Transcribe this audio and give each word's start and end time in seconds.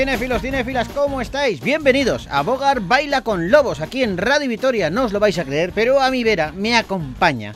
Cinéfilos, 0.00 0.40
cinéfilas, 0.40 0.88
¿cómo 0.88 1.20
estáis? 1.20 1.60
Bienvenidos 1.60 2.26
a 2.30 2.40
Bogar 2.40 2.80
Baila 2.80 3.20
con 3.20 3.50
Lobos, 3.50 3.80
aquí 3.82 4.02
en 4.02 4.16
Radio 4.16 4.48
Vitoria. 4.48 4.88
No 4.88 5.04
os 5.04 5.12
lo 5.12 5.20
vais 5.20 5.38
a 5.38 5.44
creer, 5.44 5.72
pero 5.74 6.00
a 6.00 6.10
mi 6.10 6.24
vera 6.24 6.52
me 6.52 6.74
acompaña 6.74 7.52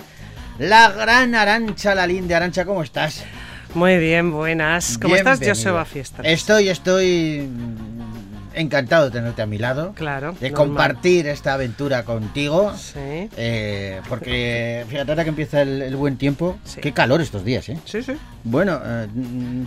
la 0.59 0.91
gran 0.91 1.35
Arancha 1.35 1.95
Lalinde. 1.95 2.35
Arancha, 2.35 2.67
¿cómo 2.67 2.83
estás? 2.83 3.25
Muy 3.73 3.97
bien, 3.97 4.31
buenas. 4.31 4.99
¿Cómo 4.99 5.17
estás, 5.17 5.41
Bienvenida. 5.41 5.55
Joseba 5.55 5.85
Fiesta? 5.87 6.23
Estoy, 6.23 6.69
estoy 6.69 7.49
encantado 8.53 9.07
de 9.07 9.13
tenerte 9.13 9.41
a 9.41 9.47
mi 9.47 9.57
lado. 9.57 9.95
Claro. 9.95 10.33
De 10.39 10.51
normal. 10.51 10.67
compartir 10.67 11.27
esta 11.29 11.55
aventura 11.55 12.05
contigo. 12.05 12.75
Sí. 12.77 13.31
eh, 13.39 14.03
porque 14.07 14.85
fíjate 14.91 15.13
ahora 15.13 15.23
que 15.25 15.31
empieza 15.31 15.63
el, 15.63 15.81
el 15.81 15.97
buen 15.97 16.19
tiempo. 16.19 16.59
Sí. 16.65 16.83
Qué 16.83 16.93
calor 16.93 17.23
estos 17.23 17.43
días, 17.43 17.67
¿eh? 17.71 17.79
Sí, 17.87 18.03
sí. 18.03 18.13
Bueno, 18.43 18.83
eh, 18.85 19.09
mm, 19.11 19.63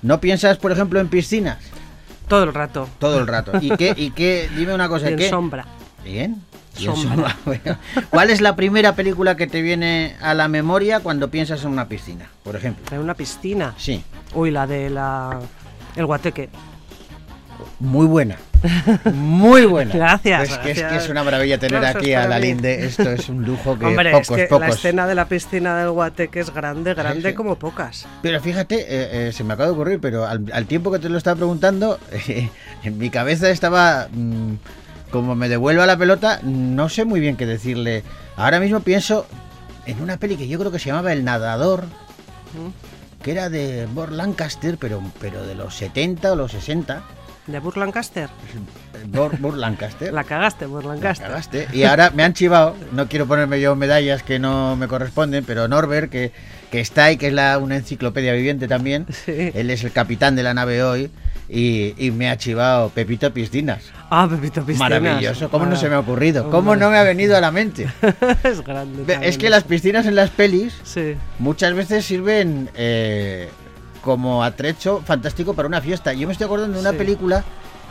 ¿no 0.00 0.18
piensas, 0.18 0.56
por 0.56 0.72
ejemplo, 0.72 0.98
en 0.98 1.08
piscinas? 1.08 1.58
Todo 2.28 2.44
el 2.44 2.54
rato. 2.54 2.88
Todo 2.98 3.18
el 3.18 3.26
rato. 3.26 3.52
¿Y 3.60 3.70
qué? 3.76 3.94
Y 3.96 4.10
qué 4.12 4.48
dime 4.56 4.74
una 4.74 4.88
cosa, 4.88 5.08
Y 5.10 5.12
en 5.12 5.18
¿qué? 5.18 5.28
sombra. 5.30 5.66
Bien. 6.04 6.42
Sombra. 6.76 7.36
sombra. 7.44 7.78
¿Cuál 8.10 8.30
es 8.30 8.40
la 8.40 8.56
primera 8.56 8.94
película 8.94 9.36
que 9.36 9.46
te 9.46 9.60
viene 9.60 10.16
a 10.22 10.32
la 10.34 10.48
memoria 10.48 11.00
cuando 11.00 11.30
piensas 11.30 11.62
en 11.64 11.70
una 11.70 11.86
piscina, 11.88 12.30
por 12.42 12.56
ejemplo? 12.56 12.84
En 12.90 13.02
una 13.02 13.14
piscina. 13.14 13.74
Sí, 13.76 14.02
Uy, 14.34 14.50
la 14.50 14.66
de 14.66 14.88
la. 14.88 15.38
El 15.96 16.06
guateque. 16.06 16.48
Muy 17.80 18.06
buena. 18.06 18.36
Muy 19.12 19.66
buena. 19.66 19.92
Gracias, 19.94 20.50
Es 20.50 20.58
que, 20.58 20.70
es, 20.70 20.76
que 20.76 20.80
gracias. 20.82 21.04
es 21.04 21.10
una 21.10 21.24
maravilla 21.24 21.58
tener 21.58 21.84
aquí 21.84 22.14
a 22.14 22.28
la 22.28 22.36
mí. 22.38 22.46
Linde. 22.46 22.84
Esto 22.86 23.10
es 23.10 23.28
un 23.28 23.44
lujo 23.44 23.78
que 23.78 23.86
Hombre, 23.86 24.12
pocos, 24.12 24.30
es 24.30 24.36
que 24.36 24.46
pocos. 24.46 24.68
la 24.68 24.74
escena 24.74 25.06
de 25.06 25.14
la 25.14 25.26
piscina 25.26 25.76
del 25.78 25.90
guateque 25.90 26.40
es 26.40 26.52
grande, 26.54 26.94
grande 26.94 27.30
sí. 27.30 27.34
como 27.34 27.56
pocas. 27.56 28.06
Pero 28.22 28.40
fíjate, 28.40 28.76
eh, 28.80 29.28
eh, 29.28 29.32
se 29.32 29.42
me 29.44 29.54
acaba 29.54 29.66
de 29.68 29.72
ocurrir, 29.72 30.00
pero 30.00 30.26
al, 30.26 30.44
al 30.52 30.66
tiempo 30.66 30.92
que 30.92 30.98
te 30.98 31.08
lo 31.08 31.18
estaba 31.18 31.36
preguntando, 31.36 31.98
eh, 32.28 32.48
en 32.84 32.98
mi 32.98 33.10
cabeza 33.10 33.50
estaba, 33.50 34.08
mm, 34.12 34.54
como 35.10 35.34
me 35.34 35.48
devuelva 35.48 35.84
la 35.86 35.96
pelota, 35.96 36.40
no 36.42 36.88
sé 36.88 37.04
muy 37.04 37.18
bien 37.20 37.36
qué 37.36 37.46
decirle. 37.46 38.04
Ahora 38.36 38.60
mismo 38.60 38.80
pienso 38.80 39.26
en 39.86 40.00
una 40.00 40.16
peli 40.18 40.36
que 40.36 40.46
yo 40.46 40.58
creo 40.58 40.70
que 40.70 40.78
se 40.78 40.86
llamaba 40.86 41.12
El 41.12 41.24
Nadador, 41.24 41.84
¿Mm? 41.84 43.22
que 43.22 43.32
era 43.32 43.48
de 43.50 43.86
Burt 43.86 44.12
Lancaster, 44.12 44.76
pero, 44.78 45.02
pero 45.20 45.44
de 45.46 45.54
los 45.54 45.74
70 45.76 46.32
o 46.32 46.36
los 46.36 46.52
60. 46.52 47.02
¿De 47.46 47.58
Burt 47.58 47.76
Lancaster? 47.76 48.28
La 50.12 50.24
cagaste, 50.24 50.66
Burt 50.66 50.84
La 50.84 50.94
Lancaster. 50.94 51.26
cagaste. 51.26 51.68
Y 51.72 51.82
ahora 51.84 52.10
me 52.10 52.22
han 52.22 52.34
chivado, 52.34 52.76
no 52.92 53.08
quiero 53.08 53.26
ponerme 53.26 53.60
yo 53.60 53.74
medallas 53.74 54.22
que 54.22 54.38
no 54.38 54.76
me 54.76 54.86
corresponden, 54.88 55.44
pero 55.44 55.66
Norbert, 55.68 56.10
que, 56.10 56.32
que 56.70 56.80
está 56.80 57.04
ahí, 57.06 57.16
que 57.16 57.28
es 57.28 57.32
la, 57.32 57.58
una 57.58 57.76
enciclopedia 57.76 58.32
viviente 58.32 58.68
también, 58.68 59.06
Sí. 59.24 59.50
él 59.54 59.70
es 59.70 59.82
el 59.84 59.90
capitán 59.92 60.36
de 60.36 60.42
la 60.44 60.54
nave 60.54 60.82
hoy, 60.84 61.10
y, 61.48 61.94
y 61.98 62.12
me 62.12 62.30
ha 62.30 62.38
chivado 62.38 62.88
Pepito 62.90 63.30
Piscinas. 63.34 63.82
Ah, 64.08 64.26
Pepito 64.30 64.64
Piscinas. 64.64 65.00
Maravilloso, 65.02 65.50
¿cómo 65.50 65.66
no 65.66 65.74
se 65.76 65.88
me 65.88 65.96
ha 65.96 65.98
ocurrido? 65.98 66.48
¿Cómo 66.48 66.76
no 66.76 66.88
me 66.90 66.96
ha 66.96 67.02
venido 67.02 67.36
a 67.36 67.40
la 67.40 67.50
mente? 67.50 67.88
es 68.44 68.62
grande. 68.64 69.18
Es 69.20 69.36
que 69.36 69.50
las 69.50 69.64
piscinas 69.64 70.06
en 70.06 70.14
las 70.14 70.30
pelis 70.30 70.74
Sí. 70.84 71.14
muchas 71.40 71.74
veces 71.74 72.06
sirven 72.06 72.70
eh, 72.74 73.50
como 74.02 74.44
atrecho 74.44 75.02
fantástico 75.06 75.54
para 75.54 75.68
una 75.68 75.80
fiesta. 75.80 76.12
Yo 76.12 76.26
me 76.26 76.32
estoy 76.32 76.44
acordando 76.46 76.74
de 76.74 76.80
una 76.80 76.90
Sí. 76.90 76.96
película, 76.98 77.44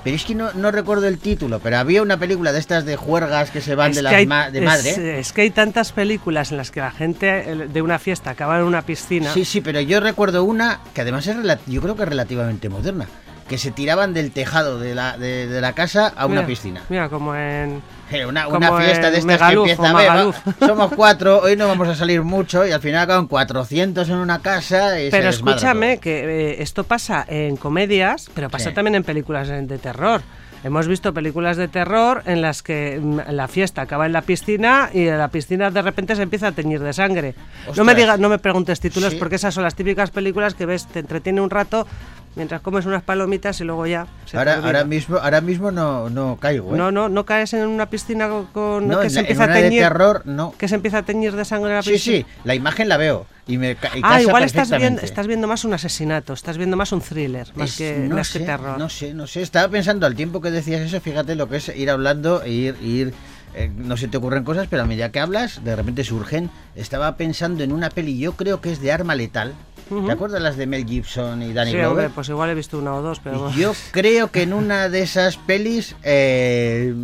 pero 0.04 0.16
es 0.16 0.26
que 0.26 0.36
no, 0.36 0.52
no 0.54 0.72
recuerdo 0.72 1.08
el 1.08 1.18
título, 1.20 1.60
pero 1.60 1.78
había 1.78 2.02
una 2.02 2.18
película 2.18 2.52
de 2.52 2.60
estas 2.60 2.86
de 2.86 2.96
juergas 2.96 3.52
que 3.52 3.62
se 3.62 3.76
van 3.76 3.92
Es 3.92 3.98
de, 3.98 4.02
las 4.02 4.14
hay- 4.14 4.26
ma- 4.28 4.50
de 4.50 4.60
es- 4.60 4.66
madre. 4.66 5.20
Es, 5.20 5.32
que 5.32 5.42
hay 5.42 5.52
tantas 5.52 5.92
películas 5.92 6.52
en 6.52 6.58
las 6.58 6.72
que 6.72 6.80
la 6.82 6.92
gente 6.92 7.68
de 7.72 7.82
una 7.82 8.00
fiesta 8.00 8.32
acaba 8.32 8.58
en 8.60 8.64
una 8.66 8.82
piscina. 8.82 9.34
Sí, 9.34 9.46
sí, 9.46 9.62
pero 9.62 9.80
yo 9.80 10.00
recuerdo 10.00 10.44
una 10.44 10.80
que 10.94 11.02
además 11.02 11.28
es 11.28 11.36
yo 11.68 11.82
creo 11.82 11.96
que 11.96 12.04
es 12.04 12.10
relativamente 12.10 12.68
moderna, 12.70 13.08
que 13.52 13.58
se 13.58 13.70
tiraban 13.70 14.14
del 14.14 14.32
tejado 14.32 14.80
de 14.80 14.96
la, 14.96 15.18
de, 15.18 15.46
de 15.46 15.60
la 15.60 15.74
casa 15.74 16.14
a 16.16 16.26
una 16.26 16.46
piscina. 16.46 16.82
Mira, 16.88 17.10
como 17.10 17.36
en. 17.36 17.82
Eh, 18.12 18.26
Una, 18.26 18.46
como 18.46 18.58
una 18.58 18.78
fiesta 18.78 19.12
de 19.12 19.18
estas 19.20 19.26
Megaluf 19.26 19.66
que 19.66 19.72
empieza 19.74 19.94
o 19.94 19.98
"Ve, 19.98 20.06
va, 20.08 20.14
Magaluf". 20.14 20.38
somos 20.60 20.92
cuatro, 20.96 21.40
hoy 21.42 21.56
no 21.58 21.68
vamos 21.68 21.88
a 21.90 21.96
salir 21.96 22.22
mucho 22.24 22.66
y 22.66 22.72
al 22.72 22.80
final 22.82 23.04
acaban 23.04 23.28
400 23.28 24.08
en 24.10 24.16
una 24.16 24.40
casa 24.40 25.00
y 25.02 25.10
Pero 25.12 25.30
escúchame, 25.30 25.96
todo. 25.96 26.02
que 26.02 26.52
eh, 26.52 26.56
esto 26.64 26.84
pasa 26.86 27.26
en 27.28 27.58
comedias, 27.58 28.30
pero 28.34 28.50
pasa 28.50 28.70
Sí. 28.70 28.76
también 28.76 28.96
en 28.96 29.04
películas 29.04 29.48
de 29.50 29.78
terror. 29.78 30.22
Hemos 30.64 30.88
visto 30.88 31.12
películas 31.14 31.58
de 31.58 31.68
terror 31.70 32.22
en 32.28 32.42
las 32.42 32.62
que 32.64 33.00
mm, 33.02 33.32
la 33.32 33.48
fiesta 33.48 33.82
acaba 33.82 34.06
en 34.06 34.14
la 34.14 34.22
piscina 34.22 34.90
y 34.94 35.06
la 35.06 35.28
piscina 35.30 35.72
de 35.72 35.82
repente 35.82 36.16
se 36.16 36.22
empieza 36.22 36.48
a 36.48 36.52
teñir 36.52 36.80
de 36.82 36.94
sangre. 36.94 37.34
No 37.76 37.84
me 37.84 37.96
digas, 37.96 38.20
no 38.20 38.30
me 38.30 38.40
preguntes 38.40 38.80
títulos 38.80 39.14
Sí. 39.14 39.20
porque 39.20 39.36
esas 39.36 39.54
son 39.54 39.64
las 39.64 39.74
típicas 39.76 40.12
películas 40.12 40.54
que 40.54 40.66
ves, 40.66 40.86
te 40.86 41.00
entretiene 41.00 41.42
un 41.42 41.50
rato 41.50 41.88
mientras 42.36 42.62
comes 42.62 42.86
unas 42.86 43.04
palomitas 43.04 43.60
y 43.62 43.64
luego 43.64 43.86
ya. 43.88 44.08
se 44.26 44.38
Ahora, 44.38 44.56
ahora 44.64 44.84
mismo, 44.84 45.18
ahora 45.18 45.42
mismo 45.42 45.72
no, 45.72 46.10
no 46.10 46.38
caigo, 46.40 46.74
¿eh? 46.74 46.78
No, 46.78 46.92
no, 46.92 47.10
no 47.10 47.26
caes 47.26 47.54
en 47.54 47.68
una 47.68 47.90
piscina 47.90 48.30
con, 48.54 48.88
No, 48.88 49.00
que 49.00 49.06
en 49.06 49.10
se 49.10 49.16
la- 49.16 49.20
en 49.22 49.26
empieza 49.26 49.44
a 49.44 49.46
una 49.48 49.56
de 49.56 49.62
teñir. 49.64 49.82
terror, 49.82 50.22
no. 50.26 50.54
Que 50.58 50.68
se 50.68 50.76
empieza 50.76 50.98
a 51.00 51.04
teñir 51.04 51.36
de 51.36 51.46
sangre 51.46 51.74
la 51.74 51.82
Sí, 51.84 51.92
piscina. 51.92 52.18
sí, 52.18 52.26
la 52.44 52.56
imagen 52.56 52.88
la 52.90 52.98
veo 52.98 53.26
y 53.48 53.58
me 53.58 53.76
ca- 53.76 53.92
y 53.98 54.02
Ah, 54.04 54.22
igual 54.22 54.44
estás 54.44 54.70
viendo, 54.78 55.02
estás 55.02 55.28
viendo 55.28 55.48
más 55.48 55.66
un 55.66 55.74
asesinato, 55.74 56.34
estás 56.34 56.58
viendo 56.58 56.78
más 56.78 56.92
un 56.92 57.02
thriller, 57.02 57.48
más 57.56 57.72
Es- 57.72 57.78
que, 57.78 58.06
no 58.08 58.16
más 58.16 58.32
que 58.32 58.40
sé, 58.40 58.46
terror. 58.46 58.78
No 58.78 58.90
sé, 58.90 59.14
no 59.14 59.28
sé. 59.28 59.42
Estaba 59.42 59.68
pensando 59.70 60.06
al 60.06 60.16
tiempo 60.16 60.40
que 60.42 60.52
decías 60.52 60.82
eso, 60.82 61.00
fíjate 61.02 61.36
lo 61.36 61.50
que 61.50 61.58
es 61.58 61.70
ir 61.76 61.90
hablando 61.90 62.42
e 62.44 62.52
ir, 62.52 62.76
ir 62.82 63.14
eh, 63.54 63.70
no 63.76 63.98
se 63.98 64.08
te 64.08 64.16
ocurren 64.16 64.46
cosas, 64.46 64.68
pero 64.70 64.84
a 64.84 64.86
medida 64.86 65.12
que 65.12 65.20
hablas, 65.20 65.62
de 65.66 65.76
repente 65.76 66.06
surgen. 66.06 66.50
Estaba 66.74 67.18
pensando 67.18 67.66
en 67.66 67.74
una 67.74 67.90
peli, 67.90 68.18
yo 68.18 68.32
creo 68.38 68.62
que 68.62 68.72
es 68.72 68.80
de 68.82 68.94
Arma 68.94 69.14
Letal. 69.14 69.54
Ujú. 69.92 70.06
¿Te 70.08 70.12
acuerdas 70.14 70.42
las 70.42 70.58
de 70.58 70.66
Mel 70.68 70.86
Gibson 70.86 71.44
y 71.44 71.54
Danny 71.54 71.72
Sí, 71.72 71.78
Glover? 71.78 71.90
hombre, 72.06 72.10
pues 72.16 72.30
igual 72.30 72.50
he 72.50 72.56
visto 72.56 72.80
una 72.80 72.96
o 72.96 73.02
dos, 73.02 73.20
pero... 73.20 73.52
Yo 73.52 73.74
creo 73.92 74.32
que 74.32 74.44
en 74.44 74.54
una 74.54 74.88
de 74.90 75.02
esas 75.02 75.38
pelis 75.38 75.96
eh, 76.04 76.96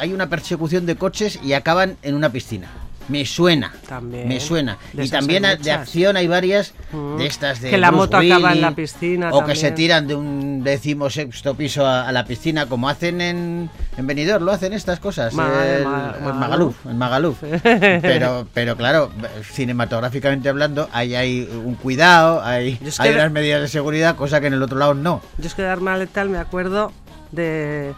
hay 0.00 0.12
una 0.12 0.28
persecución 0.28 0.84
de 0.84 0.96
coches 0.96 1.38
y 1.42 1.52
acaban 1.52 1.96
en 2.02 2.14
una 2.16 2.30
piscina. 2.30 2.68
Me 3.08 3.26
suena. 3.26 3.72
También. 3.88 4.28
Me 4.28 4.38
suena. 4.40 4.78
De 4.92 5.04
y 5.04 5.08
también 5.08 5.42
de 5.42 5.72
acción 5.72 6.16
hay 6.16 6.26
varias 6.28 6.72
Mm. 6.92 7.16
de 7.16 7.26
estas 7.26 7.60
de 7.60 7.70
Que 7.70 7.78
la 7.78 7.90
Bruce 7.90 8.02
moto 8.02 8.16
acaba 8.18 8.52
en 8.52 8.60
la 8.60 8.72
piscina 8.72 9.30
O 9.32 9.44
que 9.46 9.56
se 9.56 9.70
tiran 9.72 10.06
de 10.06 10.14
un 10.14 10.62
decimosexto 10.62 11.54
piso 11.54 11.86
a, 11.86 12.06
a 12.06 12.12
la 12.12 12.24
piscina, 12.24 12.66
como 12.66 12.88
hacen 12.88 13.20
en, 13.20 13.70
en 13.96 14.06
Benidorm, 14.06 14.44
lo 14.44 14.52
hacen 14.52 14.72
estas 14.72 15.00
cosas. 15.00 15.32
Ma- 15.34 15.50
el- 15.66 15.84
ma- 15.84 16.14
el 16.18 16.34
Magaluf. 16.34 16.76
El 16.86 16.94
Magaluf. 16.94 17.38
pero, 17.62 18.46
pero 18.52 18.76
claro, 18.76 19.10
cinematográficamente 19.52 20.48
hablando, 20.48 20.88
ahí 20.92 21.14
hay 21.14 21.48
un 21.64 21.74
cuidado, 21.76 22.42
hay, 22.42 22.78
Yo 22.82 22.88
es 22.88 22.98
que 22.98 23.08
hay 23.08 23.14
unas 23.14 23.32
medidas 23.32 23.60
de 23.62 23.68
seguridad, 23.68 24.16
cosa 24.16 24.40
que 24.40 24.48
en 24.48 24.54
el 24.54 24.62
otro 24.62 24.78
lado 24.78 24.94
no. 24.94 25.22
Yo 25.38 25.46
es 25.46 25.54
que 25.54 25.62
de 25.62 25.68
Arma 25.68 25.96
Letal 25.96 26.28
me 26.28 26.38
acuerdo 26.38 26.92
de... 27.30 27.94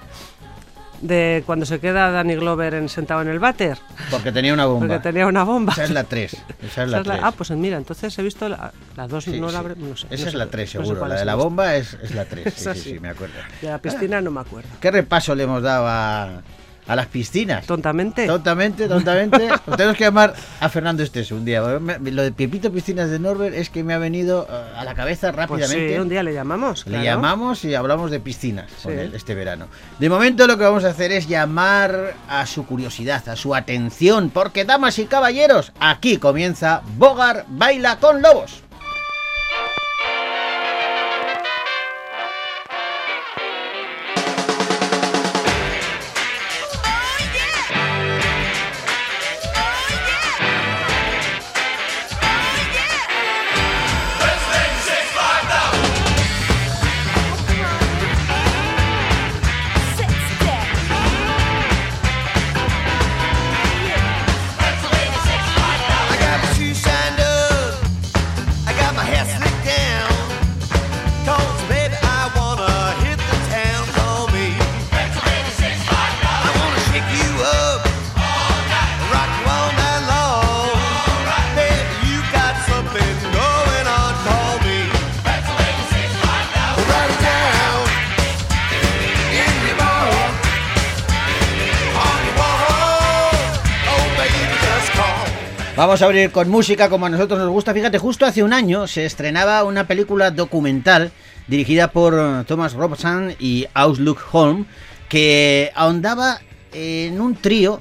De 1.05 1.43
cuando 1.45 1.67
se 1.67 1.81
queda 1.81 2.11
Danny 2.11 2.35
Glover 2.35 2.73
en- 2.73 2.89
sentado 2.89 3.21
en 3.21 3.29
el 3.29 3.39
váter, 3.39 3.77
Porque 4.11 4.33
tenía 4.33 4.55
una 4.55 4.65
bomba. 4.65 4.87
porque 4.87 5.03
tenía 5.03 5.27
una 5.27 5.45
bomba. 5.45 5.75
Esa 5.75 5.85
es 5.85 5.91
la 5.91 6.05
3. 6.05 6.33
Esa 6.33 6.43
es 6.63 6.65
Esa 6.71 6.87
la 6.87 7.01
es 7.01 7.07
la- 7.07 7.13
3. 7.17 7.25
ah, 7.27 7.33
pues 7.33 7.51
mira, 7.51 7.77
entonces 7.77 8.19
he 8.19 8.23
visto 8.23 8.49
la, 8.49 8.73
la 8.97 9.07
dos, 9.07 9.25
Sí, 9.25 9.39
no 9.39 9.47
la 9.49 9.53
sí. 9.53 9.57
habré- 9.59 9.77
no 9.77 9.95
sé. 9.99 10.07
Esa 10.09 10.23
no 10.23 10.29
es 10.31 10.35
la 10.35 10.47
3, 10.47 10.75
no 10.77 10.81
sé 10.81 10.87
seguro. 10.89 11.07
la 11.07 11.15
de 11.17 11.25
la 11.27 11.35
bomba 11.35 11.77
es, 11.77 11.99
es 12.03 12.15
la 12.15 12.25
3. 12.25 12.45
Sí, 12.55 12.61
Esa 12.63 12.75
sí, 12.75 12.81
sí, 12.81 12.91
sí. 12.95 13.01
me 13.01 13.11
acuerdo. 13.11 13.35
De 13.61 13.69
la 13.69 13.77
piscina 13.79 14.23
no 14.23 14.31
me 14.31 14.41
acuerdo. 14.41 14.71
¿Qué 14.81 14.91
repaso 14.91 15.35
le 15.35 15.43
hemos 15.45 15.63
dado 15.63 15.87
a, 15.87 16.41
a 16.87 16.97
las 16.97 17.07
piscinas? 17.07 17.67
Tontamente. 17.67 18.27
Tontamente, 18.27 18.89
tontamente. 18.89 19.49
Tenemos 19.77 19.97
que 19.97 20.05
llamar 20.05 20.35
a 20.61 20.69
Fernando 20.69 21.03
Esteso 21.03 21.35
un 21.37 21.45
día. 21.45 21.61
Lo 21.61 22.23
de 22.23 22.33
Pepito 22.33 22.73
Piscinas 22.73 23.11
de 23.11 23.19
Norbert 23.19 23.55
es 23.55 23.71
que 23.71 23.85
me 23.85 23.95
ha 23.95 23.99
venido 23.99 24.47
eh, 24.51 24.73
a 24.77 24.85
la 24.85 24.95
cabeza 24.95 25.33
Pues 25.33 25.37
rápidamente. 25.37 25.95
sí, 25.95 26.01
un 26.01 26.09
día 26.09 26.23
le 26.23 26.35
llamamos. 26.35 26.85
Le 26.87 26.93
claro. 26.93 27.05
llamamos 27.05 27.65
y 27.65 27.75
hablamos 27.75 28.11
de 28.11 28.21
piscinas 28.21 28.71
con 28.83 28.99
él 28.99 29.13
este 29.15 29.35
verano. 29.35 29.67
De 29.99 30.09
momento 30.09 30.47
lo 30.47 30.59
que 30.59 30.65
vamos 30.65 30.85
a 30.85 30.89
hacer 30.89 31.13
es 31.13 31.29
llamar 31.29 32.15
a 32.29 32.47
su 32.47 32.67
curiosidad, 32.67 33.29
a 33.29 33.37
su 33.37 33.55
atención, 33.55 34.31
porque 34.31 34.65
damas 34.65 34.99
y 34.99 35.07
caballeros, 35.07 35.73
aquí 35.81 36.17
comienza 36.19 36.83
Bogar 36.97 37.45
Baila 37.49 37.99
con 37.99 38.21
Lobos. 38.23 38.64
Vamos 95.77 96.03
a 96.03 96.05
abrir 96.05 96.31
con 96.31 96.49
música 96.51 96.89
como 96.89 97.07
a 97.07 97.09
nosotros 97.09 97.37
nos 97.37 97.49
gusta. 97.49 97.75
Fíjate, 97.75 97.99
justo 97.99 98.25
hace 98.25 98.45
un 98.45 98.53
año 98.53 98.87
se 98.87 99.05
estrenaba 99.05 99.65
una 99.65 99.89
película 99.89 100.31
documental 100.31 101.11
dirigida 101.49 101.91
por 101.91 102.45
Thomas 102.45 102.75
Robson 102.75 103.35
y 103.41 103.67
Ausluck 103.75 104.21
Holm 104.31 104.67
que 105.09 105.73
ahondaba 105.75 106.41
en 106.73 107.21
un 107.21 107.35
trío, 107.35 107.81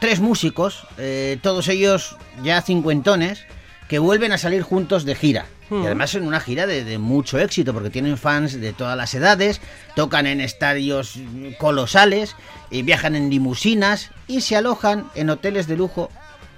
tres 0.00 0.18
músicos, 0.18 0.84
eh, 0.98 1.38
todos 1.42 1.68
ellos 1.68 2.16
ya 2.42 2.60
cincuentones, 2.60 3.44
que 3.88 4.00
vuelven 4.00 4.32
a 4.32 4.38
salir 4.38 4.62
juntos 4.62 5.04
de 5.04 5.14
gira. 5.14 5.46
Y 5.70 5.86
además 5.86 6.14
en 6.14 6.26
una 6.26 6.38
gira 6.38 6.66
de, 6.66 6.84
de, 6.84 6.98
mucho 6.98 7.38
éxito, 7.38 7.72
porque 7.72 7.88
tienen 7.88 8.18
fans 8.18 8.60
de 8.60 8.74
todas 8.74 8.94
las 8.94 9.14
edades, 9.14 9.62
tocan 9.96 10.26
en 10.26 10.42
estadios 10.42 11.18
colosales, 11.58 12.36
y 12.70 12.82
viajan 12.82 13.14
en 13.14 13.30
limusinas 13.30 14.10
y 14.26 14.42
se 14.42 14.56
alojan 14.56 15.06
en 15.14 15.30
hoteles 15.30 15.66
de 15.68 15.76
lujo 15.76 16.10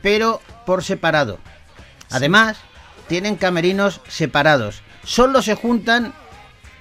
pero 0.05 0.43
por 0.67 0.85
separado. 0.85 1.39
Además, 2.11 2.59
tienen 3.09 3.37
camerinos 3.37 4.03
separados. 4.07 4.83
Solo 5.03 5.41
se 5.41 5.55
juntan 5.55 6.13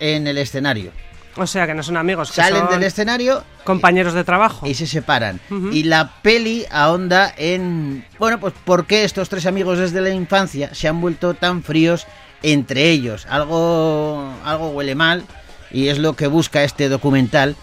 en 0.02 0.28
el 0.28 0.38
escenario. 0.38 0.92
O 1.38 1.48
sea 1.48 1.66
que 1.66 1.74
no 1.74 1.84
son 1.84 1.96
amigos. 1.96 2.32
Que 2.32 2.36
Salen 2.42 2.64
son 2.64 2.72
del 2.72 2.84
escenario. 2.84 3.46
Compañeros 3.64 4.14
de 4.14 4.26
trabajo. 4.26 4.68
Y 4.68 4.74
se 4.74 4.88
separan. 4.88 5.40
Uh 5.50 5.54
-huh. 5.54 5.74
Y 5.74 5.84
la 5.84 6.12
peli 6.22 6.66
ahonda 6.70 7.34
en. 7.38 8.06
Bueno, 8.20 8.42
pues 8.42 8.54
por 8.66 8.88
qué 8.88 9.06
estos 9.06 9.30
tres 9.30 9.46
amigos 9.46 9.80
desde 9.80 10.02
la 10.02 10.10
infancia 10.10 10.76
se 10.76 10.90
han 10.90 11.00
vuelto 11.00 11.34
tan 11.34 11.64
fríos 11.64 12.06
entre 12.42 12.90
ellos. 12.90 13.26
Algo, 13.30 14.34
algo 14.44 14.72
huele 14.72 14.96
mal. 14.96 15.24
Y 15.72 15.88
es 15.88 15.98
lo 15.98 16.18
que 16.18 16.28
busca 16.28 16.64
este 16.64 16.90
documental 16.90 17.56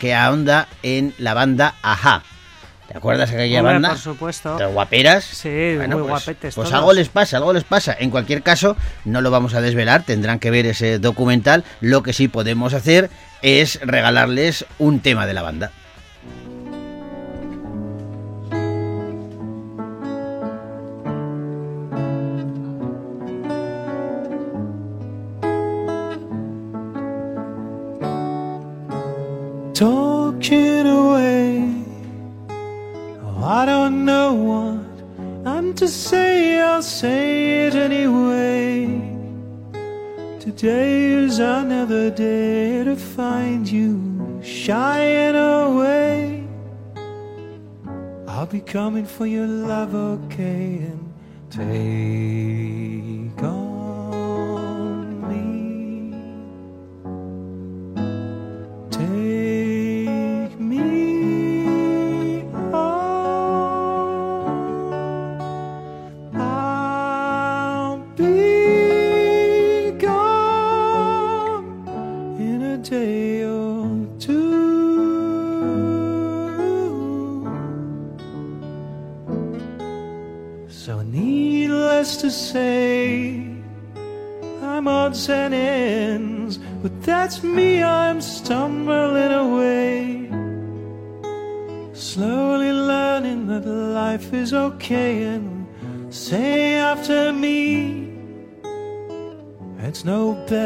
que 0.00 0.12
ahonda 0.12 0.66
en 0.82 1.14
la 1.18 1.34
banda 1.34 1.76
Aja. 1.82 2.24
¿Te 2.88 2.96
acuerdas 2.98 3.30
de 3.30 3.36
aquella 3.36 3.60
Hombre, 3.60 3.74
banda? 3.74 3.88
Por 3.90 3.98
supuesto. 3.98 4.56
De 4.56 4.66
guaperas. 4.66 5.24
Sí, 5.24 5.74
Bueno, 5.76 5.96
muy 5.98 6.08
pues, 6.08 6.24
guapetes. 6.24 6.54
Pues 6.54 6.68
todos. 6.68 6.72
algo 6.78 6.92
les 6.92 7.08
pasa, 7.08 7.38
algo 7.38 7.52
les 7.52 7.64
pasa. 7.64 7.96
En 7.98 8.10
cualquier 8.10 8.42
caso, 8.42 8.76
no 9.04 9.20
lo 9.20 9.30
vamos 9.30 9.54
a 9.54 9.60
desvelar, 9.60 10.02
tendrán 10.02 10.38
que 10.38 10.50
ver 10.50 10.66
ese 10.66 10.98
documental. 10.98 11.64
Lo 11.80 12.02
que 12.02 12.12
sí 12.12 12.28
podemos 12.28 12.74
hacer 12.74 13.10
es 13.42 13.80
regalarles 13.82 14.66
un 14.78 15.00
tema 15.00 15.26
de 15.26 15.34
la 15.34 15.42
banda. 15.42 15.70
Talking 29.74 30.86
away. 30.86 31.33
I 33.46 33.66
don't 33.66 34.06
know 34.06 34.32
what 34.32 35.46
I'm 35.46 35.74
to 35.74 35.86
say, 35.86 36.58
I'll 36.62 36.80
say 36.80 37.66
it 37.66 37.74
anyway. 37.74 38.86
Today 40.40 41.12
is 41.12 41.40
another 41.40 42.10
day 42.10 42.84
to 42.84 42.96
find 42.96 43.70
you 43.70 44.40
shying 44.42 45.36
away. 45.36 46.46
I'll 48.26 48.46
be 48.46 48.60
coming 48.60 49.04
for 49.04 49.26
your 49.26 49.46
love, 49.46 49.94
okay, 49.94 50.78
and 50.88 51.12
take 51.50 53.23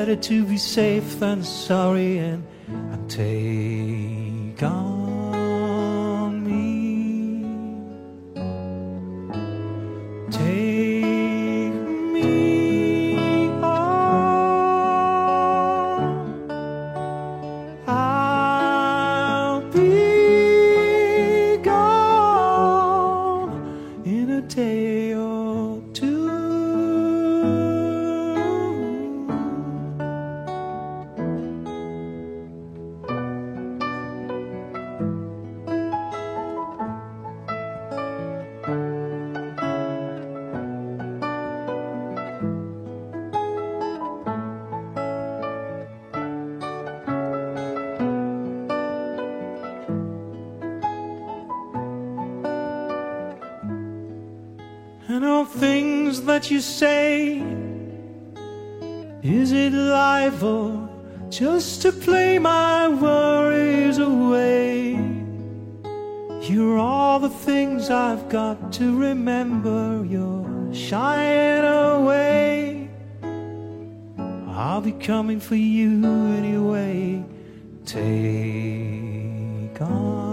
better 0.08 0.22
to 0.22 0.44
be 0.44 0.56
safe 0.56 1.20
than 1.20 1.42
sorry, 1.42 2.16
and, 2.16 2.42
and 2.68 3.10
take 3.10 3.97
you 56.58 56.62
say. 56.62 57.40
Is 59.22 59.52
it 59.52 59.72
life 59.72 60.42
or 60.42 60.88
just 61.28 61.82
to 61.82 61.92
play 61.92 62.40
my 62.40 62.88
worries 62.88 63.98
away? 63.98 64.98
You're 66.42 66.78
all 66.78 67.20
the 67.20 67.30
things 67.30 67.90
I've 67.90 68.28
got 68.28 68.72
to 68.72 68.98
remember. 68.98 70.04
You're 70.04 70.74
shying 70.74 71.64
away. 71.64 72.90
I'll 74.48 74.80
be 74.80 74.92
coming 75.10 75.38
for 75.38 75.54
you 75.54 76.04
anyway. 76.38 77.24
Take 77.86 79.80
on 79.80 80.27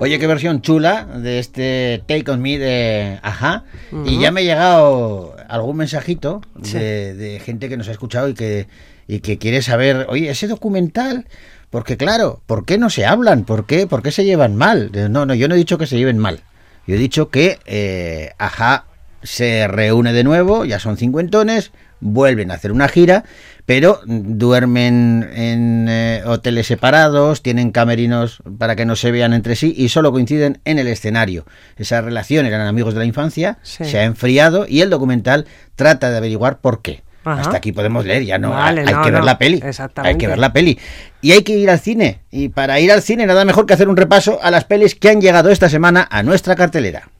Oye, 0.00 0.20
qué 0.20 0.28
versión 0.28 0.62
chula 0.62 1.04
de 1.04 1.40
este 1.40 2.04
Take 2.06 2.30
on 2.30 2.40
Me 2.40 2.56
de 2.56 3.18
Aja. 3.22 3.64
Y 4.04 4.20
ya 4.20 4.30
me 4.30 4.40
ha 4.40 4.44
llegado 4.44 5.34
algún 5.48 5.76
mensajito 5.76 6.40
de, 6.54 7.14
de 7.14 7.40
gente 7.40 7.68
que 7.68 7.76
nos 7.76 7.88
ha 7.88 7.92
escuchado 7.92 8.28
y 8.28 8.34
que, 8.34 8.68
y 9.08 9.20
que 9.20 9.38
quiere 9.38 9.60
saber, 9.60 10.06
oye, 10.08 10.30
ese 10.30 10.46
documental, 10.46 11.26
porque 11.70 11.96
claro, 11.96 12.40
¿por 12.46 12.64
qué 12.64 12.78
no 12.78 12.90
se 12.90 13.06
hablan? 13.06 13.44
¿Por 13.44 13.66
qué, 13.66 13.88
¿Por 13.88 14.02
qué 14.02 14.12
se 14.12 14.24
llevan 14.24 14.54
mal? 14.54 14.92
No, 15.10 15.26
no, 15.26 15.34
yo 15.34 15.48
no 15.48 15.56
he 15.56 15.58
dicho 15.58 15.78
que 15.78 15.86
se 15.86 15.96
lleven 15.96 16.18
mal. 16.18 16.42
Yo 16.86 16.94
he 16.94 16.98
dicho 16.98 17.28
que 17.28 17.58
eh, 17.66 18.32
Aja 18.38 18.84
se 19.22 19.66
reúne 19.66 20.12
de 20.12 20.22
nuevo, 20.22 20.64
ya 20.64 20.78
son 20.78 20.96
cincuentones, 20.96 21.72
vuelven 22.00 22.50
a 22.50 22.54
hacer 22.54 22.72
una 22.72 22.88
gira, 22.88 23.24
pero 23.66 24.00
duermen 24.06 25.28
en 25.34 25.86
eh, 25.88 26.22
hoteles 26.24 26.66
separados, 26.66 27.42
tienen 27.42 27.70
camerinos 27.70 28.42
para 28.58 28.76
que 28.76 28.86
no 28.86 28.96
se 28.96 29.10
vean 29.10 29.32
entre 29.34 29.56
sí 29.56 29.74
y 29.76 29.88
solo 29.88 30.12
coinciden 30.12 30.60
en 30.64 30.78
el 30.78 30.86
escenario. 30.88 31.44
Esa 31.76 32.00
relación 32.00 32.46
eran 32.46 32.66
amigos 32.66 32.94
de 32.94 33.00
la 33.00 33.04
infancia, 33.06 33.58
Sí. 33.62 33.84
se 33.84 33.98
ha 33.98 34.04
enfriado 34.04 34.64
y 34.68 34.80
el 34.80 34.90
documental 34.90 35.46
trata 35.76 36.10
de 36.10 36.16
averiguar 36.16 36.60
por 36.60 36.82
qué. 36.82 37.02
Ajá. 37.24 37.42
Hasta 37.42 37.56
aquí 37.58 37.72
podemos 37.72 38.06
leer, 38.06 38.24
ya 38.24 38.38
no 38.38 38.50
Vale, 38.50 38.82
hay 38.86 38.94
no, 38.94 39.02
que 39.02 39.10
ver 39.10 39.20
no, 39.20 39.26
la 39.26 39.36
peli. 39.38 39.60
exactamente. 39.62 40.08
Hay 40.14 40.18
que 40.18 40.28
ver 40.28 40.38
la 40.38 40.52
peli. 40.52 40.78
Y 41.20 41.32
hay 41.32 41.42
que 41.42 41.58
ir 41.58 41.68
al 41.68 41.78
cine. 41.78 42.20
Y 42.30 42.48
para 42.48 42.80
ir 42.80 42.90
al 42.90 43.02
cine 43.02 43.26
nada 43.26 43.44
mejor 43.44 43.66
que 43.66 43.74
hacer 43.74 43.88
un 43.88 43.96
repaso 43.98 44.38
a 44.42 44.50
las 44.50 44.64
pelis 44.64 44.94
que 44.94 45.10
han 45.10 45.20
llegado 45.20 45.50
esta 45.50 45.68
semana 45.68 46.08
a 46.10 46.22
nuestra 46.22 46.54
cartelera. 46.56 47.10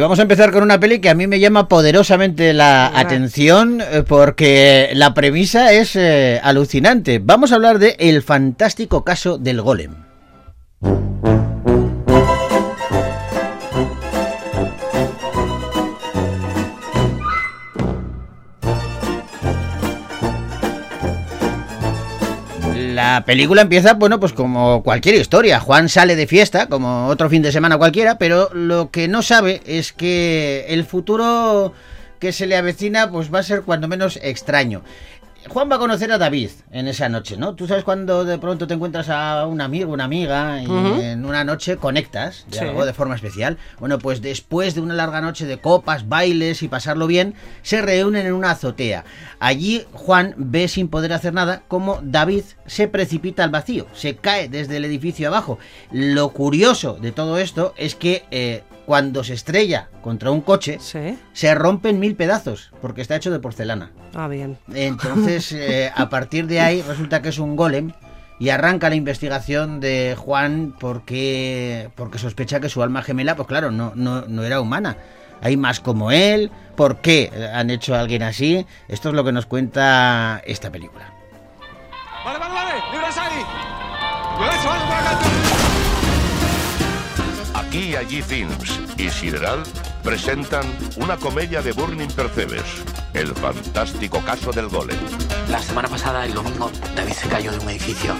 Y 0.00 0.02
vamos 0.02 0.18
a 0.18 0.22
empezar 0.22 0.50
con 0.50 0.62
una 0.62 0.80
peli 0.80 0.98
que 0.98 1.10
a 1.10 1.14
mí 1.14 1.26
me 1.26 1.40
llama 1.40 1.68
poderosamente 1.68 2.54
la 2.54 2.86
atención 2.98 3.82
eh, 3.82 4.02
porque 4.02 4.88
la 4.94 5.12
premisa 5.12 5.74
es 5.74 5.94
eh, 5.94 6.40
alucinante. 6.42 7.20
Vamos 7.22 7.52
a 7.52 7.56
hablar 7.56 7.78
de 7.78 7.96
El 7.98 8.22
fantástico 8.22 9.04
caso 9.04 9.36
del 9.36 9.60
golem. 9.60 9.92
La 23.10 23.24
película 23.24 23.62
empieza, 23.62 23.94
bueno, 23.94 24.20
pues 24.20 24.32
como 24.32 24.84
cualquier 24.84 25.16
historia. 25.16 25.58
Juan 25.58 25.88
sale 25.88 26.14
de 26.14 26.28
fiesta, 26.28 26.68
como 26.68 27.08
otro 27.08 27.28
fin 27.28 27.42
de 27.42 27.50
semana 27.50 27.76
cualquiera, 27.76 28.18
pero 28.18 28.50
lo 28.54 28.92
que 28.92 29.08
no 29.08 29.22
sabe 29.22 29.60
es 29.66 29.92
que 29.92 30.64
el 30.68 30.84
futuro 30.84 31.74
que 32.20 32.30
se 32.30 32.46
le 32.46 32.56
avecina, 32.56 33.10
pues 33.10 33.34
va 33.34 33.40
a 33.40 33.42
ser 33.42 33.62
cuando 33.62 33.88
menos 33.88 34.16
extraño. 34.22 34.82
Juan 35.48 35.70
va 35.70 35.76
a 35.76 35.78
conocer 35.78 36.12
a 36.12 36.18
David 36.18 36.50
en 36.70 36.86
esa 36.86 37.08
noche, 37.08 37.36
¿no? 37.36 37.54
Tú 37.54 37.66
sabes 37.66 37.82
cuando 37.82 38.24
de 38.24 38.38
pronto 38.38 38.66
te 38.66 38.74
encuentras 38.74 39.08
a 39.08 39.46
un 39.46 39.60
amigo, 39.60 39.92
una 39.92 40.04
amiga, 40.04 40.62
y 40.62 40.66
en 41.02 41.24
una 41.24 41.44
noche 41.44 41.76
conectas 41.78 42.44
de 42.48 42.58
Sí. 42.58 42.64
algo 42.64 42.84
de 42.84 42.92
forma 42.92 43.14
especial. 43.14 43.56
Bueno, 43.78 43.98
pues 43.98 44.20
después 44.20 44.74
de 44.74 44.82
una 44.82 44.94
larga 44.94 45.20
noche 45.22 45.46
de 45.46 45.58
copas, 45.58 46.08
bailes 46.08 46.62
y 46.62 46.68
pasarlo 46.68 47.06
bien, 47.06 47.34
se 47.62 47.80
reúnen 47.80 48.26
en 48.26 48.34
una 48.34 48.50
azotea. 48.52 49.04
Allí 49.38 49.84
Juan 49.92 50.34
ve 50.36 50.68
sin 50.68 50.88
poder 50.88 51.12
hacer 51.14 51.32
nada 51.32 51.62
como 51.68 52.00
David 52.02 52.44
se 52.66 52.86
precipita 52.86 53.42
al 53.42 53.50
vacío, 53.50 53.86
se 53.94 54.16
cae 54.16 54.48
desde 54.48 54.76
el 54.76 54.84
edificio 54.84 55.26
abajo. 55.28 55.58
Lo 55.90 56.28
curioso 56.30 56.98
de 57.00 57.12
todo 57.12 57.38
esto 57.38 57.72
es 57.78 57.94
que 57.94 58.24
eh, 58.30 58.62
cuando 58.90 59.22
se 59.22 59.34
estrella 59.34 59.86
contra 60.02 60.32
un 60.32 60.40
coche, 60.40 60.78
Sí. 60.80 61.16
se 61.32 61.54
rompe 61.54 61.90
en 61.90 62.00
mil 62.00 62.16
pedazos, 62.16 62.72
porque 62.82 63.02
está 63.02 63.14
hecho 63.14 63.30
de 63.30 63.38
porcelana. 63.38 63.92
Ah, 64.16 64.26
bien. 64.26 64.58
Entonces, 64.74 65.52
eh, 65.56 65.92
a 65.94 66.08
partir 66.08 66.48
de 66.48 66.58
ahí, 66.58 66.82
resulta 66.82 67.22
que 67.22 67.28
es 67.28 67.38
un 67.38 67.54
golem 67.54 67.92
y 68.40 68.48
arranca 68.48 68.88
la 68.88 68.96
investigación 68.96 69.78
de 69.78 70.16
Juan 70.18 70.74
porque, 70.80 71.88
porque 71.94 72.18
sospecha 72.18 72.58
que 72.58 72.68
su 72.68 72.82
alma 72.82 73.02
gemela, 73.02 73.36
pues 73.36 73.46
claro, 73.46 73.70
no, 73.70 73.92
no, 73.94 74.22
no 74.22 74.42
era 74.42 74.60
humana. 74.60 74.96
Hay 75.40 75.56
más 75.56 75.78
como 75.78 76.10
él. 76.10 76.50
¿Por 76.74 76.96
qué 76.96 77.30
han 77.54 77.70
hecho 77.70 77.94
a 77.94 78.00
alguien 78.00 78.24
así? 78.24 78.66
Esto 78.88 79.10
es 79.10 79.14
lo 79.14 79.22
que 79.22 79.30
nos 79.30 79.46
cuenta 79.46 80.42
esta 80.44 80.68
película. 80.72 81.12
Vale, 82.24 82.40
vale, 82.40 82.54
vale, 82.54 82.59
Aquí 87.80 87.92
y 87.92 87.96
allí 87.96 88.20
Films 88.20 88.78
y 88.98 89.08
Sideral 89.08 89.62
presentan 90.02 90.66
una 90.96 91.16
comedia 91.16 91.62
de 91.62 91.72
Burning 91.72 92.10
Percebes, 92.10 92.62
el 93.14 93.34
fantástico 93.34 94.22
caso 94.22 94.52
del 94.52 94.68
golem. 94.68 94.98
La 95.48 95.62
semana 95.62 95.88
pasada, 95.88 96.26
el 96.26 96.34
domingo, 96.34 96.70
David 96.94 97.14
se 97.14 97.26
cayó 97.28 97.52
de 97.52 97.58
un 97.58 97.70
edificio. 97.70 98.14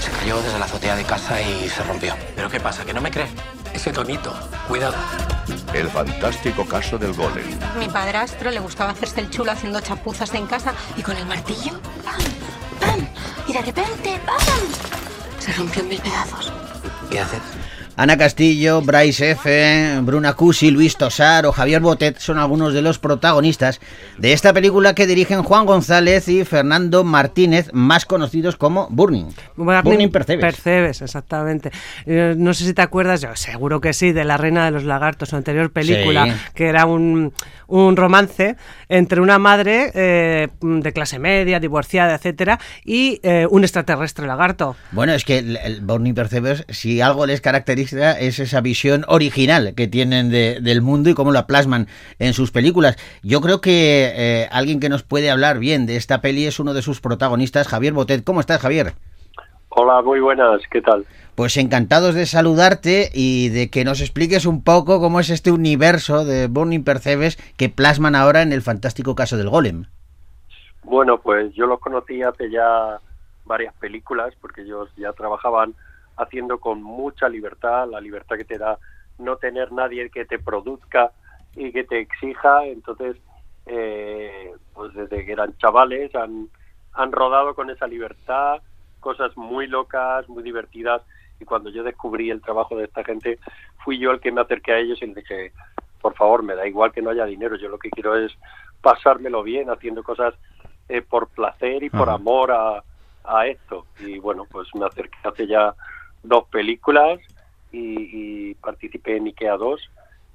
Se 0.00 0.08
cayó 0.20 0.40
desde 0.40 0.56
la 0.56 0.66
azotea 0.66 0.94
de 0.94 1.02
casa 1.02 1.42
y 1.42 1.68
se 1.68 1.82
rompió. 1.82 2.14
¿Pero 2.36 2.48
qué 2.48 2.60
pasa? 2.60 2.84
¿Que 2.84 2.94
no 2.94 3.00
me 3.00 3.10
cree? 3.10 3.26
Ese 3.72 3.90
tonito. 3.90 4.32
Cuidado. 4.68 4.94
El 5.72 5.88
fantástico 5.88 6.64
caso 6.64 6.96
del 6.96 7.12
golem. 7.12 7.58
Mi 7.80 7.88
padrastro 7.88 8.52
le 8.52 8.60
gustaba 8.60 8.92
hacerse 8.92 9.20
el 9.20 9.30
chulo 9.30 9.50
haciendo 9.50 9.80
chapuzas 9.80 10.32
en 10.34 10.46
casa 10.46 10.74
y 10.96 11.02
con 11.02 11.16
el 11.16 11.26
martillo, 11.26 11.72
¡pam! 12.04 12.22
¡pam! 12.78 13.08
Y 13.48 13.52
de 13.52 13.62
repente, 13.62 14.20
¡pam! 14.24 14.38
Se 15.40 15.52
rompió 15.54 15.82
en 15.82 15.88
mil 15.88 16.00
pedazos. 16.00 16.63
¿Qué 17.14 17.20
haces? 17.20 17.73
Ana 17.96 18.16
Castillo, 18.18 18.82
Bryce 18.82 19.30
F., 19.32 20.00
Bruna 20.02 20.32
Cusi, 20.32 20.72
Luis 20.72 20.96
Tosar 20.96 21.46
o 21.46 21.52
Javier 21.52 21.80
Botet 21.80 22.18
son 22.18 22.38
algunos 22.38 22.74
de 22.74 22.82
los 22.82 22.98
protagonistas 22.98 23.80
de 24.18 24.32
esta 24.32 24.52
película 24.52 24.96
que 24.96 25.06
dirigen 25.06 25.44
Juan 25.44 25.64
González 25.64 26.26
y 26.26 26.44
Fernando 26.44 27.04
Martínez, 27.04 27.70
más 27.72 28.04
conocidos 28.04 28.56
como 28.56 28.88
Burning. 28.90 29.26
Burning 29.56 30.10
Percebes. 30.10 30.44
Percebes, 30.44 31.02
exactamente. 31.02 31.70
Eh, 32.04 32.34
no 32.36 32.52
sé 32.52 32.64
si 32.64 32.74
te 32.74 32.82
acuerdas, 32.82 33.20
yo 33.20 33.36
seguro 33.36 33.80
que 33.80 33.92
sí, 33.92 34.10
de 34.10 34.24
La 34.24 34.38
Reina 34.38 34.64
de 34.64 34.72
los 34.72 34.82
Lagartos, 34.82 35.28
su 35.28 35.36
anterior 35.36 35.70
película, 35.70 36.24
Sí. 36.26 36.32
que 36.54 36.66
era 36.66 36.86
un, 36.86 37.32
un 37.68 37.96
romance 37.96 38.56
entre 38.88 39.20
una 39.20 39.38
madre 39.38 39.92
eh, 39.94 40.48
de 40.60 40.92
clase 40.92 41.20
media, 41.20 41.60
divorciada, 41.60 42.16
etcétera, 42.16 42.58
y 42.84 43.20
eh, 43.22 43.46
un 43.48 43.62
extraterrestre 43.62 44.26
lagarto. 44.26 44.74
Bueno, 44.90 45.12
es 45.12 45.24
que 45.24 45.38
el, 45.38 45.56
el 45.58 45.80
Burning 45.80 46.14
Percebes, 46.14 46.64
si 46.70 47.00
algo 47.00 47.24
les 47.26 47.40
caracteriza, 47.40 47.83
es 47.92 48.38
esa 48.38 48.60
visión 48.60 49.04
original 49.08 49.74
que 49.74 49.86
tienen 49.88 50.30
de- 50.30 50.60
del 50.60 50.82
mundo 50.82 51.10
y 51.10 51.14
cómo 51.14 51.32
la 51.32 51.46
plasman 51.46 51.86
en 52.18 52.32
sus 52.34 52.50
películas. 52.50 52.96
Yo 53.22 53.40
creo 53.40 53.60
que 53.60 54.12
eh, 54.14 54.48
alguien 54.50 54.80
que 54.80 54.88
nos 54.88 55.02
puede 55.02 55.30
hablar 55.30 55.58
bien 55.58 55.86
de 55.86 55.96
esta 55.96 56.20
peli 56.20 56.46
es 56.46 56.58
uno 56.58 56.74
de 56.74 56.82
sus 56.82 57.00
protagonistas, 57.00 57.68
Javier 57.68 57.92
Botet. 57.92 58.24
¿Cómo 58.24 58.40
estás, 58.40 58.60
Javier? 58.60 58.94
Hola, 59.76 60.02
muy 60.02 60.20
buenas, 60.20 60.60
¿qué 60.70 60.80
tal? 60.80 61.04
Pues 61.34 61.56
encantados 61.56 62.14
de 62.14 62.26
saludarte 62.26 63.10
y 63.12 63.48
de 63.48 63.70
que 63.70 63.84
nos 63.84 64.00
expliques 64.00 64.46
un 64.46 64.62
poco 64.62 65.00
cómo 65.00 65.18
es 65.18 65.30
este 65.30 65.50
universo 65.50 66.24
de 66.24 66.46
Burning 66.46 66.84
Percebes 66.84 67.38
que 67.56 67.68
plasman 67.68 68.14
ahora 68.14 68.42
en 68.42 68.52
el 68.52 68.62
fantástico 68.62 69.16
caso 69.16 69.36
del 69.36 69.48
Golem. 69.48 69.86
Bueno, 70.84 71.18
pues 71.20 71.52
yo 71.54 71.66
los 71.66 71.80
conocí 71.80 72.22
hace 72.22 72.50
ya 72.50 73.00
varias 73.46 73.74
películas 73.80 74.32
porque 74.40 74.62
ellos 74.62 74.88
ya 74.96 75.12
trabajaban 75.12 75.74
haciendo 76.16 76.58
con 76.58 76.82
mucha 76.82 77.28
libertad, 77.28 77.88
la 77.88 78.00
libertad 78.00 78.36
que 78.36 78.44
te 78.44 78.58
da 78.58 78.78
no 79.18 79.36
tener 79.36 79.72
nadie 79.72 80.10
que 80.10 80.24
te 80.24 80.38
produzca 80.38 81.12
y 81.54 81.72
que 81.72 81.84
te 81.84 82.00
exija, 82.00 82.64
entonces 82.66 83.16
eh, 83.66 84.52
pues 84.72 84.92
desde 84.94 85.24
que 85.24 85.32
eran 85.32 85.56
chavales 85.56 86.14
han, 86.14 86.48
han 86.92 87.12
rodado 87.12 87.54
con 87.54 87.70
esa 87.70 87.86
libertad, 87.86 88.60
cosas 89.00 89.36
muy 89.36 89.66
locas, 89.66 90.28
muy 90.28 90.42
divertidas 90.42 91.02
y 91.38 91.44
cuando 91.44 91.70
yo 91.70 91.82
descubrí 91.82 92.30
el 92.30 92.42
trabajo 92.42 92.76
de 92.76 92.84
esta 92.84 93.04
gente 93.04 93.38
fui 93.84 93.98
yo 93.98 94.10
el 94.10 94.20
que 94.20 94.32
me 94.32 94.40
acerqué 94.40 94.72
a 94.72 94.78
ellos 94.78 95.00
y 95.02 95.06
les 95.06 95.16
dije, 95.16 95.52
por 96.00 96.14
favor, 96.14 96.42
me 96.42 96.54
da 96.54 96.66
igual 96.66 96.92
que 96.92 97.02
no 97.02 97.10
haya 97.10 97.24
dinero, 97.24 97.56
yo 97.56 97.68
lo 97.68 97.78
que 97.78 97.90
quiero 97.90 98.16
es 98.16 98.32
pasármelo 98.80 99.42
bien 99.42 99.70
haciendo 99.70 100.02
cosas 100.02 100.34
eh, 100.88 101.02
por 101.02 101.28
placer 101.28 101.82
y 101.82 101.90
por 101.90 102.08
Ajá. 102.08 102.14
amor 102.14 102.52
a, 102.52 102.84
a 103.24 103.46
esto. 103.46 103.86
Y 103.98 104.18
bueno, 104.18 104.46
pues 104.50 104.68
me 104.74 104.84
acerqué 104.84 105.16
hace 105.24 105.46
ya 105.46 105.74
dos 106.24 106.44
películas 106.48 107.20
y, 107.70 108.50
y 108.50 108.54
participé 108.54 109.16
en 109.16 109.26
Ikea 109.26 109.56
2, 109.56 109.80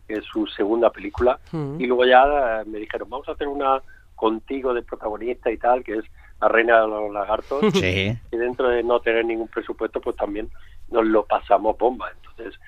que 0.08 0.14
es 0.16 0.26
su 0.26 0.48
segunda 0.48 0.90
película. 0.92 1.40
Mm. 1.52 1.82
Y 1.82 1.88
luego 1.88 2.06
ya 2.06 2.62
eh, 2.62 2.66
me 2.66 2.80
dijeron, 2.80 3.10
vamos 3.10 3.28
a 3.28 3.34
hacer 3.34 3.48
una 3.48 3.82
contigo 4.16 4.74
de 4.74 4.84
protagonista 4.84 5.52
y 5.52 5.58
tal, 5.58 5.84
que 5.84 5.98
es 5.98 6.06
La 6.42 6.48
Reina 6.48 6.82
de 6.82 6.88
los 6.88 7.12
Lagartos. 7.12 7.62
Sí. 7.74 8.12
y 8.32 8.38
dentro 8.38 8.70
de 8.70 8.84
no 8.84 9.00
tener 9.00 9.26
ningún 9.26 9.48
presupuesto, 9.48 10.00
pues 10.00 10.16
también 10.16 10.50
nos 10.90 11.06
lo 11.06 11.26
pasamos 11.26 11.78
bomba. 11.78 12.12
Entonces, 12.16 12.60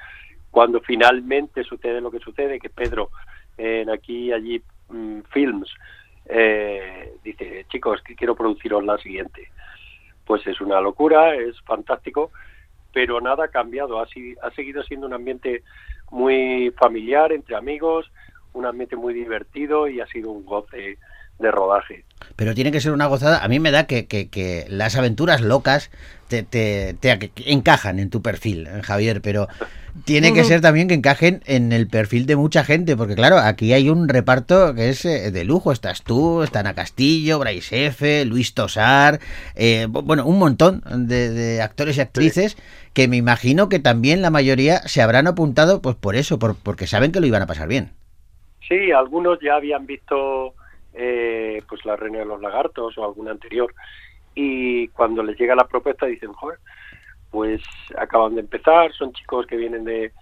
cuando 0.49 0.81
finalmente 0.81 1.63
sucede 1.63 2.01
lo 2.01 2.11
que 2.11 2.19
sucede, 2.19 2.59
que 2.59 2.69
Pedro 2.69 3.09
en 3.57 3.89
aquí 3.89 4.29
y 4.29 4.33
allí 4.33 4.61
mm, 4.89 5.21
Films 5.31 5.69
eh, 6.25 7.13
dice, 7.23 7.65
chicos, 7.69 8.01
que 8.01 8.15
quiero 8.15 8.35
produciros 8.35 8.83
la 8.83 8.97
siguiente. 8.97 9.49
Pues 10.25 10.45
es 10.47 10.61
una 10.61 10.79
locura, 10.79 11.35
es 11.35 11.59
fantástico, 11.61 12.31
pero 12.93 13.21
nada 13.21 13.45
ha 13.45 13.47
cambiado. 13.49 13.99
Ha, 13.99 14.07
ha 14.41 14.51
seguido 14.51 14.83
siendo 14.83 15.07
un 15.07 15.13
ambiente 15.13 15.63
muy 16.09 16.73
familiar, 16.77 17.31
entre 17.31 17.55
amigos, 17.55 18.11
un 18.53 18.65
ambiente 18.65 18.95
muy 18.95 19.13
divertido 19.13 19.87
y 19.87 20.01
ha 20.01 20.07
sido 20.07 20.31
un 20.31 20.45
goce 20.45 20.97
de 21.41 21.51
rodaje. 21.51 22.05
Pero 22.35 22.53
tiene 22.53 22.71
que 22.71 22.79
ser 22.81 22.91
una 22.91 23.07
gozada. 23.07 23.43
A 23.43 23.47
mí 23.47 23.59
me 23.59 23.71
da 23.71 23.87
que, 23.87 24.05
que, 24.05 24.29
que 24.29 24.65
las 24.69 24.95
aventuras 24.95 25.41
locas 25.41 25.89
te, 26.27 26.43
te, 26.43 26.93
te 26.99 27.31
encajan 27.45 27.99
en 27.99 28.09
tu 28.09 28.21
perfil, 28.21 28.67
eh, 28.67 28.81
Javier, 28.83 29.21
pero 29.21 29.47
tiene 30.05 30.33
que 30.33 30.45
ser 30.45 30.61
también 30.61 30.87
que 30.87 30.93
encajen 30.93 31.41
en 31.45 31.73
el 31.73 31.87
perfil 31.87 32.25
de 32.25 32.37
mucha 32.37 32.63
gente, 32.63 32.95
porque 32.95 33.15
claro, 33.15 33.37
aquí 33.39 33.73
hay 33.73 33.89
un 33.89 34.07
reparto 34.07 34.73
que 34.73 34.89
es 34.89 35.03
eh, 35.03 35.31
de 35.31 35.43
lujo. 35.43 35.71
Estás 35.73 36.03
tú, 36.03 36.43
está 36.43 36.61
Ana 36.61 36.73
Castillo, 36.75 37.39
Bryce 37.39 37.87
F., 37.87 38.23
Luis 38.25 38.53
Tosar, 38.53 39.19
eh, 39.55 39.87
bu- 39.89 40.03
bueno, 40.03 40.25
un 40.25 40.39
montón 40.39 40.81
de, 41.07 41.29
de 41.31 41.61
actores 41.61 41.97
y 41.97 42.01
actrices 42.01 42.55
que 42.93 43.07
me 43.09 43.17
imagino 43.17 43.67
que 43.67 43.79
también 43.79 44.21
la 44.21 44.29
mayoría 44.29 44.79
se 44.87 45.01
habrán 45.01 45.27
apuntado 45.27 45.81
pues 45.81 45.95
por 45.97 46.15
eso, 46.15 46.39
por, 46.39 46.55
porque 46.55 46.87
saben 46.87 47.11
que 47.11 47.19
lo 47.19 47.25
iban 47.27 47.41
a 47.41 47.47
pasar 47.47 47.67
bien. 47.67 47.91
Sí, 48.67 48.91
algunos 48.91 49.39
ya 49.43 49.55
habían 49.55 49.85
visto 49.85 50.53
eh, 50.93 51.61
pues 51.67 51.85
la 51.85 51.95
Reina 51.95 52.19
de 52.19 52.25
los 52.25 52.41
Lagartos 52.41 52.97
o 52.97 53.05
alguna 53.05 53.31
anterior 53.31 53.73
y 54.33 54.87
cuando 54.89 55.23
les 55.23 55.37
llega 55.37 55.55
la 55.55 55.67
propuesta 55.67 56.05
dicen, 56.05 56.33
joder, 56.33 56.59
pues 57.29 57.61
acaban 57.97 58.35
de 58.35 58.41
empezar, 58.41 58.91
son 58.93 59.13
chicos 59.13 59.45
que 59.45 59.57
vienen 59.57 59.83
de, 59.83 60.13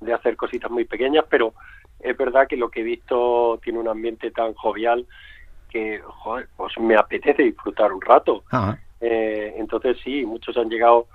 de 0.00 0.12
hacer 0.12 0.36
cositas 0.36 0.70
muy 0.70 0.84
pequeñas, 0.84 1.24
pero 1.28 1.54
es 2.00 2.16
verdad 2.16 2.46
que 2.46 2.56
lo 2.56 2.70
que 2.70 2.80
he 2.80 2.84
visto 2.84 3.58
tiene 3.62 3.78
un 3.78 3.88
ambiente 3.88 4.30
tan 4.30 4.54
jovial 4.54 5.06
que, 5.70 6.00
joder, 6.00 6.48
pues 6.56 6.78
me 6.78 6.96
apetece 6.96 7.42
disfrutar 7.42 7.92
un 7.92 8.00
rato. 8.00 8.44
Eh, 9.00 9.54
entonces 9.56 9.98
sí, 10.02 10.24
muchos 10.24 10.56
han 10.56 10.68
llegado 10.68 11.08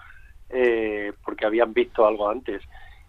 eh, 0.50 1.14
porque 1.24 1.46
habían 1.46 1.74
visto 1.74 2.06
algo 2.06 2.30
antes. 2.30 2.62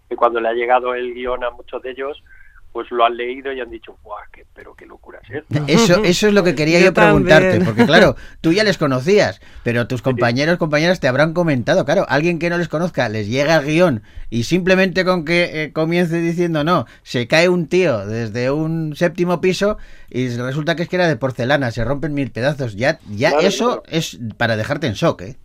Y 0.09 0.15
cuando 0.15 0.41
le 0.41 0.49
ha 0.49 0.53
llegado 0.53 0.95
el 0.95 1.15
guion 1.15 1.45
a 1.45 1.51
muchos 1.51 1.83
de 1.83 1.91
ellos, 1.91 2.23
pues 2.73 2.91
lo 2.91 3.05
han 3.05 3.17
leído 3.17 3.53
y 3.53 3.61
han 3.61 3.71
dicho, 3.71 3.97
¡guau! 4.03 4.19
Qué, 4.33 4.47
pero 4.55 4.75
qué 4.75 4.87
locura 4.87 5.21
es 5.23 5.43
esta! 5.43 5.65
Eso, 5.69 6.03
eso 6.05 6.29
es 6.29 6.35
lo 6.35 6.43
que 6.43 6.55
quería 6.55 6.79
Yo 6.81 6.87
yo, 6.87 6.95
preguntarte, 6.95 7.61
porque 7.65 7.85
claro, 7.85 8.17
tú 8.41 8.53
ya 8.53 8.65
les 8.65 8.79
conocías, 8.79 9.41
pero 9.63 9.87
tus 9.87 10.03
compañeros, 10.03 10.59
compañeras 10.59 11.01
te 11.01 11.09
habrán 11.09 11.35
comentado, 11.35 11.85
claro, 11.85 12.07
alguien 12.09 12.39
que 12.39 12.51
no 12.51 12.59
les 12.59 12.69
conozca 12.69 13.09
les 13.09 13.29
llega 13.29 13.57
el 13.57 13.67
guion 13.67 14.03
y 14.31 14.45
simplemente 14.45 15.05
con 15.05 15.25
que 15.25 15.65
eh, 15.65 15.73
comience 15.73 16.21
diciendo 16.21 16.65
no, 16.65 16.87
se 17.03 17.27
cae 17.29 17.49
un 17.49 17.69
tío 17.69 18.07
desde 18.07 18.51
un 18.51 18.97
séptimo 18.97 19.41
piso 19.41 19.79
y 20.09 20.29
resulta 20.37 20.77
que 20.77 20.85
es 20.85 20.89
que 20.89 20.97
era 20.97 21.09
de 21.09 21.17
porcelana, 21.17 21.71
se 21.71 21.85
rompen 21.85 22.15
mil 22.15 22.31
pedazos, 22.31 22.77
ya, 22.77 22.99
ya 23.11 23.31
Claro, 23.31 23.47
eso 23.47 23.67
claro. 23.67 23.83
es 23.89 24.19
para 24.37 24.57
dejarte 24.57 24.87
en 24.87 24.95
shock, 24.95 25.23
¿eh? 25.23 25.37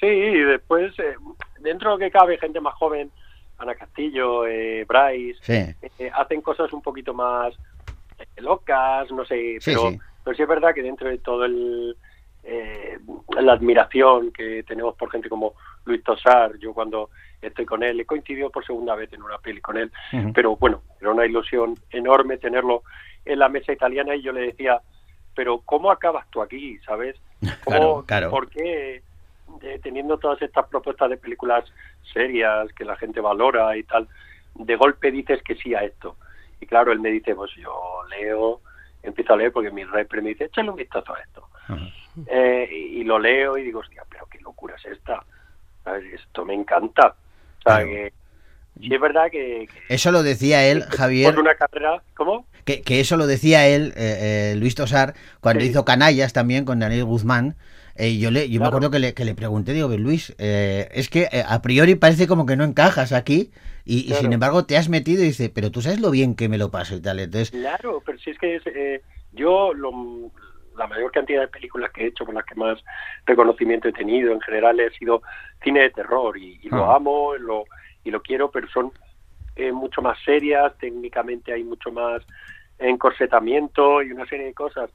Sí, 0.00 0.06
y 0.06 0.42
después, 0.42 0.96
eh, 0.98 1.14
dentro 1.60 1.90
de 1.90 1.96
lo 1.96 1.98
que 1.98 2.10
cabe, 2.10 2.38
gente 2.38 2.60
más 2.60 2.74
joven, 2.74 3.10
Ana 3.58 3.74
Castillo, 3.74 4.46
eh, 4.46 4.84
Bryce, 4.88 5.38
Sí. 5.42 5.88
eh, 5.98 6.10
hacen 6.14 6.40
cosas 6.42 6.72
un 6.72 6.80
poquito 6.82 7.12
más 7.12 7.54
eh, 8.18 8.26
locas, 8.40 9.10
no 9.12 9.24
sé, 9.24 9.58
Sí, 9.60 9.70
pero, 9.72 9.90
sí. 9.90 9.98
pero 10.24 10.36
sí 10.36 10.42
es 10.42 10.48
verdad 10.48 10.74
que 10.74 10.82
dentro 10.82 11.08
de 11.08 11.18
todo 11.18 11.44
el 11.44 11.96
eh, 12.44 12.98
la 13.40 13.52
admiración 13.52 14.32
que 14.32 14.62
tenemos 14.62 14.94
por 14.96 15.10
gente 15.10 15.28
como 15.28 15.54
Luis 15.84 16.02
Tosar, 16.02 16.56
yo 16.58 16.72
cuando 16.72 17.10
estoy 17.42 17.66
con 17.66 17.82
él, 17.82 18.00
he 18.00 18.06
coincidido 18.06 18.48
por 18.50 18.64
segunda 18.64 18.94
vez 18.94 19.12
en 19.12 19.22
una 19.22 19.38
peli 19.38 19.60
con 19.60 19.76
él, 19.76 19.92
pero 20.34 20.56
bueno, 20.56 20.82
era 21.00 21.10
una 21.10 21.26
ilusión 21.26 21.74
enorme 21.90 22.38
tenerlo 22.38 22.84
en 23.24 23.38
la 23.40 23.48
mesa 23.48 23.72
italiana 23.72 24.14
y 24.16 24.22
yo 24.22 24.32
le 24.32 24.40
decía, 24.46 24.80
pero 25.34 25.60
¿cómo 25.64 25.90
acabas 25.90 26.26
tú 26.30 26.40
aquí, 26.40 26.78
sabes? 26.86 27.16
¿Cómo, 27.64 27.76
Claro, 27.76 28.04
claro. 28.06 28.30
¿Por 28.30 28.48
qué 28.48 29.02
eh, 29.62 29.80
teniendo 29.82 30.18
todas 30.18 30.40
estas 30.42 30.66
propuestas 30.68 31.10
de 31.10 31.16
películas 31.16 31.64
serias 32.12 32.72
que 32.74 32.84
la 32.84 32.96
gente 32.96 33.20
valora 33.20 33.76
y 33.76 33.82
tal, 33.84 34.08
de 34.54 34.76
golpe 34.76 35.10
dices 35.10 35.42
que 35.42 35.54
sí 35.56 35.74
a 35.74 35.84
esto? 35.84 36.16
Y 36.60 36.66
claro, 36.66 36.90
él 36.92 37.00
me 37.00 37.10
dice, 37.10 37.34
pues 37.34 37.50
yo 37.56 37.72
leo, 38.10 38.60
empiezo 39.02 39.34
a 39.34 39.36
leer 39.36 39.52
porque 39.52 39.70
mi 39.70 39.84
repre 39.84 40.20
me 40.20 40.30
dice, 40.30 40.44
échale 40.46 40.70
un 40.70 40.76
vistazo 40.76 41.14
a 41.14 41.20
esto. 41.20 41.48
Eh, 42.26 42.68
y, 42.70 43.00
y 43.00 43.04
lo 43.04 43.18
leo 43.18 43.56
y 43.58 43.62
digo, 43.62 43.80
hostia, 43.80 44.02
pero 44.10 44.26
qué 44.26 44.40
locura 44.40 44.74
es 44.76 44.84
esta. 44.86 45.22
¿Sabes? 45.84 46.12
Esto 46.12 46.44
me 46.44 46.54
encanta. 46.54 47.14
O 47.58 47.62
sea, 47.62 47.84
que 47.84 48.12
sí 48.80 48.92
es 48.94 49.00
verdad 49.00 49.30
que, 49.30 49.68
que 49.72 49.94
Eso 49.94 50.10
lo 50.12 50.22
decía 50.22 50.64
él, 50.66 50.82
Javier. 50.82 51.32
por 51.34 51.42
una 51.42 51.54
carrera, 51.54 52.02
¿cómo? 52.14 52.46
Que, 52.64 52.82
que 52.82 53.00
eso 53.00 53.16
lo 53.16 53.26
decía 53.26 53.66
él, 53.68 53.92
eh, 53.96 54.52
eh, 54.52 54.56
Luis 54.56 54.74
Tosar, 54.74 55.14
cuando 55.40 55.62
Sí. 55.62 55.70
hizo 55.70 55.84
Canallas 55.84 56.32
también 56.32 56.64
con 56.64 56.80
Daniel 56.80 57.04
Guzmán. 57.04 57.54
Eh, 57.98 58.16
yo 58.18 58.30
le, 58.30 58.48
yo 58.48 58.60
me 58.60 58.66
acuerdo 58.68 58.90
que 58.92 59.00
le, 59.00 59.12
que 59.12 59.24
le 59.24 59.34
pregunté, 59.34 59.72
digo, 59.72 59.88
Luis, 59.88 60.34
eh, 60.38 60.88
es 60.92 61.10
que 61.10 61.22
eh, 61.32 61.42
a 61.46 61.60
priori 61.62 61.96
parece 61.96 62.28
como 62.28 62.46
que 62.46 62.56
no 62.56 62.62
encajas 62.64 63.12
aquí 63.12 63.50
y, 63.84 64.12
sin 64.14 64.32
embargo 64.32 64.64
te 64.66 64.76
has 64.76 64.88
metido 64.88 65.22
y 65.22 65.26
dice, 65.26 65.50
pero 65.50 65.70
tú 65.72 65.80
sabes 65.82 66.00
lo 66.00 66.10
bien 66.10 66.36
que 66.36 66.48
me 66.48 66.58
lo 66.58 66.70
paso 66.70 66.94
y 66.94 67.00
tal. 67.00 67.18
Entonces, 67.18 67.50
Claro, 67.50 68.00
pero 68.06 68.18
si 68.18 68.30
es 68.30 68.38
que 68.38 68.56
es, 68.56 68.62
eh, 68.66 69.02
yo 69.32 69.74
lo- 69.74 70.30
la 70.76 70.86
mayor 70.86 71.10
cantidad 71.10 71.40
de 71.40 71.48
películas 71.48 71.90
que 71.92 72.04
he 72.04 72.06
hecho, 72.06 72.24
por 72.24 72.34
las 72.34 72.44
que 72.44 72.54
más 72.54 72.78
reconocimiento 73.26 73.88
he 73.88 73.92
tenido 73.92 74.32
en 74.32 74.40
general, 74.42 74.78
he 74.78 74.90
sido 74.90 75.22
cine 75.64 75.80
de 75.80 75.90
terror 75.90 76.38
y, 76.38 76.60
y 76.62 76.68
lo 76.68 76.84
Ah. 76.92 76.94
amo 76.96 77.34
lo, 77.34 77.64
y 78.04 78.12
lo 78.12 78.22
quiero, 78.22 78.48
pero 78.52 78.68
son 78.68 78.92
eh, 79.56 79.72
mucho 79.72 80.02
más 80.02 80.16
serias, 80.24 80.72
técnicamente 80.78 81.52
hay 81.52 81.64
mucho 81.64 81.90
más 81.90 82.22
encorsetamiento 82.78 84.02
y 84.02 84.12
una 84.12 84.26
serie 84.26 84.46
de 84.46 84.54
cosas. 84.54 84.90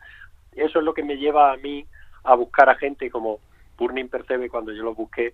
Eso 0.54 0.80
es 0.80 0.86
lo 0.86 0.94
que 0.94 1.04
me 1.04 1.18
lleva 1.18 1.52
a 1.52 1.58
mí 1.58 1.86
a 2.24 2.36
buscar 2.36 2.70
a 2.70 2.76
gente 2.76 3.10
como 3.10 3.40
Burning 3.78 4.08
Percebe 4.08 4.50
cuando 4.50 4.72
yo 4.72 4.84
lo 4.84 4.94
busqué, 4.94 5.34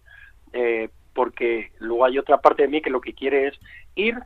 eh, 0.54 0.90
porque 1.14 1.72
luego 1.80 2.06
hay 2.06 2.18
otra 2.18 2.40
parte 2.40 2.64
de 2.64 2.70
mí 2.70 2.82
que 2.82 2.90
lo 2.90 3.02
que 3.02 3.14
quiere 3.14 3.48
es 3.48 3.60
ir, 3.96 4.18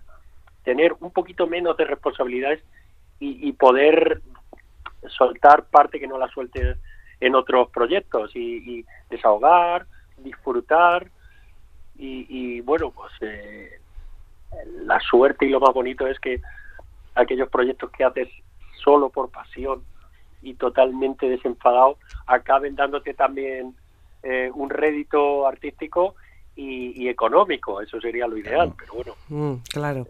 tener 0.63 0.95
un 0.99 1.12
poquito 1.12 1.47
menos 1.47 1.76
de 1.78 1.86
responsabilidades 1.86 2.63
y, 3.19 3.54
poder 3.54 4.21
soltar 5.08 5.63
parte 5.65 5.97
que 5.97 6.08
no 6.08 6.17
la 6.17 6.28
suelte 6.28 6.76
en 7.21 7.36
otros 7.36 7.69
proyectos 7.69 8.36
y, 8.36 8.80
y 8.80 8.86
desahogar, 9.10 9.86
disfrutar 10.17 11.10
y, 11.97 12.26
y, 12.28 12.60
bueno, 12.60 12.91
pues 12.91 13.13
eh, 13.21 13.80
la 14.86 14.99
suerte 14.99 15.45
y 15.45 15.49
lo 15.49 15.62
más 15.62 15.73
bonito 15.73 16.06
es 16.06 16.19
que 16.19 16.41
aquellos 17.15 17.49
proyectos 17.49 17.91
que 17.91 18.04
haces 18.04 18.28
solo 18.84 19.10
por 19.10 19.30
pasión 19.30 19.84
y 20.43 20.53
totalmente 20.56 21.27
desenfadado 21.29 21.97
acaben 22.27 22.75
dándote 22.75 23.13
también 23.13 23.75
eh, 24.23 24.51
un 24.53 24.69
rédito 24.69 25.47
artístico 25.47 26.15
y, 26.56 27.01
y 27.03 27.10
económico, 27.10 27.82
eso 27.82 27.99
sería 27.99 28.27
lo 28.27 28.38
ideal, 28.38 28.73
pero 28.77 28.93
bueno, 28.93 29.13
Mm, 29.29 29.56
claro. 29.71 30.06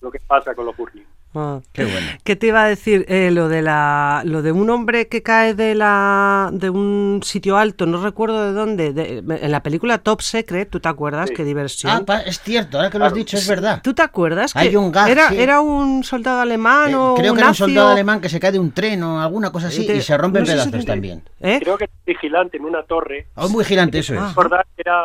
lo 0.00 0.10
que 0.10 0.20
pasa 0.20 0.54
con 0.54 0.66
los 0.66 0.76
burning. 0.76 1.04
Ah. 1.34 1.60
qué 1.72 1.84
bueno. 1.84 2.06
¿Qué 2.24 2.36
te 2.36 2.48
iba 2.48 2.62
a 2.64 2.68
decir? 2.68 3.04
Eh, 3.08 3.30
lo 3.30 3.48
de 3.48 3.62
la, 3.62 4.22
lo 4.24 4.42
de 4.42 4.52
un 4.52 4.68
hombre 4.70 5.08
que 5.08 5.22
cae 5.22 5.54
de 5.54 5.74
la, 5.74 6.50
de 6.52 6.68
un 6.70 7.20
sitio 7.24 7.56
alto, 7.56 7.86
no 7.86 8.02
recuerdo 8.02 8.44
de 8.44 8.52
dónde, 8.52 8.92
de- 8.92 9.18
en 9.18 9.50
la 9.50 9.62
película 9.62 9.98
Top 9.98 10.20
Secret, 10.20 10.68
¿tú 10.70 10.80
te 10.80 10.88
acuerdas? 10.88 11.28
Sí. 11.30 11.34
Qué 11.34 11.44
diversión. 11.44 11.92
Ah, 11.92 12.02
pa- 12.04 12.20
es 12.20 12.40
cierto, 12.40 12.76
ahora 12.78 12.90
que 12.90 12.98
lo 12.98 13.04
has 13.06 13.14
dicho, 13.14 13.36
es 13.36 13.48
verdad. 13.48 13.80
¿Tú 13.82 13.94
te 13.94 14.02
acuerdas? 14.02 14.54
Hay 14.56 14.70
que 14.70 14.76
un 14.78 14.92
gag, 14.92 15.08
era, 15.08 15.28
sí. 15.30 15.40
era 15.40 15.60
un 15.60 16.04
soldado 16.04 16.40
alemán 16.40 16.90
Eh, 16.90 16.96
o 16.96 17.14
creo 17.14 17.32
un 17.32 17.36
que 17.36 17.40
era 17.40 17.48
un 17.48 17.54
soldado 17.54 17.88
alemán 17.90 18.20
que 18.20 18.28
se 18.28 18.38
cae 18.38 18.52
de 18.52 18.58
un 18.58 18.72
tren 18.72 19.02
o 19.02 19.20
alguna 19.20 19.50
cosa 19.50 19.68
así 19.68 19.86
de- 19.86 19.96
y 19.96 20.00
se 20.02 20.16
rompe 20.18 20.40
en 20.40 20.44
no 20.44 20.50
si 20.50 20.52
pedazos 20.68 20.84
también. 20.84 21.22
¿Eh? 21.40 21.58
Creo 21.62 21.78
que 21.78 21.84
es 21.84 21.90
vigilante 22.04 22.56
en 22.58 22.64
una 22.64 22.82
torre 22.82 23.28
Ah, 23.34 23.46
un 23.46 23.56
vigilante, 23.56 23.98
eso 24.00 24.14
es. 24.14 24.20
Ah. 24.20 24.28
recordar 24.28 24.66
que 24.76 24.82
era 24.82 25.00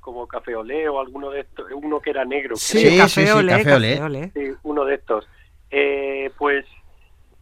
como 0.00 0.26
Café 0.26 0.56
Olé 0.56 0.88
o 0.88 0.98
alguno 1.00 1.30
de 1.30 1.40
estos, 1.42 1.66
uno 1.74 2.00
que 2.00 2.10
era 2.10 2.24
negro, 2.24 2.56
Sí, 2.56 2.78
Sí, 2.78 2.96
café 2.96 3.24
sí, 3.26 3.30
olé, 3.32 3.52
café 3.52 3.62
café 3.64 3.76
olé. 3.76 4.00
olé. 4.02 4.30
sí, 4.34 4.40
uno 4.64 4.84
de 4.84 4.96
estos. 4.96 5.24
Eh, 5.72 6.30
pues 6.38 6.66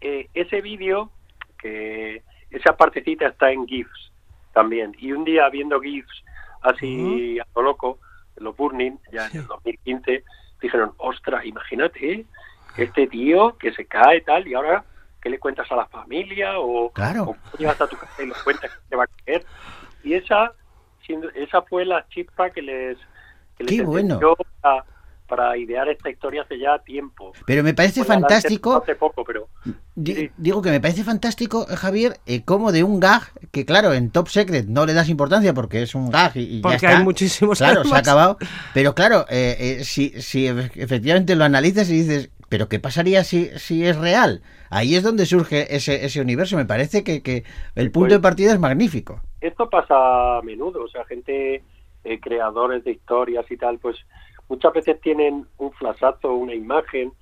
eh, 0.00 0.28
ese 0.34 0.60
vídeo, 0.62 1.10
que 1.58 2.22
esa 2.50 2.76
partecita 2.76 3.26
está 3.26 3.50
en 3.50 3.66
GIFs 3.66 4.12
también. 4.54 4.94
Y 4.98 5.12
un 5.12 5.24
día 5.24 5.48
viendo 5.50 5.80
GIFs 5.80 6.22
así 6.62 7.38
a 7.40 7.46
lo 7.56 7.62
loco, 7.62 7.98
los 8.36 8.56
Burning, 8.56 8.96
ya 9.12 9.26
en 9.26 9.38
el 9.38 9.46
2015, 9.46 10.24
dijeron, 10.62 10.92
ostra, 10.98 11.44
imagínate, 11.44 12.12
¿eh? 12.12 12.24
este 12.78 13.06
tío 13.08 13.56
que 13.58 13.72
se 13.72 13.84
cae 13.84 14.20
tal 14.20 14.46
y 14.46 14.54
ahora 14.54 14.84
¿qué 15.20 15.28
le 15.28 15.38
cuentas 15.38 15.70
a 15.70 15.76
la 15.76 15.86
familia? 15.86 16.58
O, 16.58 16.90
Claro. 16.92 17.36
o 17.52 17.56
llegas 17.58 17.80
a 17.80 17.86
tu 17.88 17.96
casa 17.96 18.22
y 18.22 18.26
le 18.26 18.34
cuentas 18.44 18.70
que 18.70 18.80
te 18.88 18.96
va 18.96 19.04
a 19.04 19.08
caer. 19.24 19.44
Y 20.02 20.14
esa, 20.14 20.52
esa 21.34 21.62
fue 21.62 21.84
la 21.84 22.06
chispa 22.08 22.48
que 22.50 22.62
les, 22.62 22.96
que 23.58 23.64
les 23.64 23.76
Qué 23.80 23.82
bueno. 23.82 24.14
encendió 24.14 24.36
para, 25.30 25.56
idear 25.56 25.88
esta 25.88 26.10
historia 26.10 26.42
hace 26.42 26.58
ya 26.58 26.78
tiempo. 26.80 27.32
Pero 27.46 27.62
me 27.62 27.72
parece 27.72 28.04
fantástico. 28.04 28.76
Hace 28.76 28.96
poco, 28.96 29.24
pero 29.24 29.48
Di- 29.94 30.14
Sí. 30.14 30.30
Digo 30.36 30.60
que 30.62 30.70
me 30.70 30.80
parece 30.80 31.04
fantástico, 31.04 31.66
eh, 31.70 31.76
Javier, 31.76 32.18
eh, 32.26 32.42
como 32.44 32.72
de 32.72 32.82
un 32.84 33.00
gag, 33.00 33.22
que 33.52 33.64
claro, 33.64 33.92
en 33.94 34.10
Top 34.10 34.28
Secret 34.28 34.66
no 34.66 34.84
le 34.86 34.92
das 34.94 35.08
importancia 35.08 35.54
porque 35.54 35.82
es 35.82 35.94
un 35.94 36.10
gag 36.10 36.36
y, 36.36 36.40
y 36.40 36.56
ya 36.56 36.62
Porque 36.62 36.76
está. 36.76 36.98
hay 36.98 37.04
muchísimos 37.04 37.58
Claro, 37.58 37.84
se 37.84 37.94
ha 37.94 37.98
acabado. 37.98 38.36
Pero 38.74 38.94
claro, 38.94 39.24
eh, 39.30 39.56
eh, 39.80 39.84
si, 39.84 40.10
si 40.20 40.46
efe- 40.48 40.70
efectivamente 40.74 41.34
lo 41.36 41.44
analizas 41.44 41.88
y 41.90 41.94
dices, 41.94 42.30
¿pero 42.48 42.68
qué 42.68 42.78
pasaría 42.80 43.24
si, 43.24 43.50
si 43.58 43.84
es 43.86 43.96
real? 43.96 44.42
Ahí 44.70 44.94
es 44.96 45.02
donde 45.02 45.26
surge 45.26 45.74
ese, 45.74 46.04
ese 46.04 46.20
universo. 46.20 46.56
Me 46.56 46.64
parece 46.64 47.02
que, 47.04 47.22
que 47.22 47.44
el 47.74 47.90
punto 47.90 48.08
Pues- 48.08 48.12
de 48.12 48.20
partida 48.20 48.52
es 48.52 48.58
magnífico. 48.60 49.20
esto 49.40 49.68
pasa 49.68 50.38
a 50.38 50.42
menudo, 50.42 50.84
o 50.84 50.88
sea, 50.88 51.04
gente, 51.06 51.62
eh, 52.04 52.20
creadores 52.20 52.84
de 52.84 52.92
historias 52.92 53.44
y 53.50 53.56
tal, 53.56 53.78
pues 53.78 53.96
muchas 54.50 54.74
veces 54.74 55.00
tienen 55.00 55.46
un 55.56 55.72
flashazo, 55.72 56.34
una 56.34 56.54
imagen. 56.54 57.12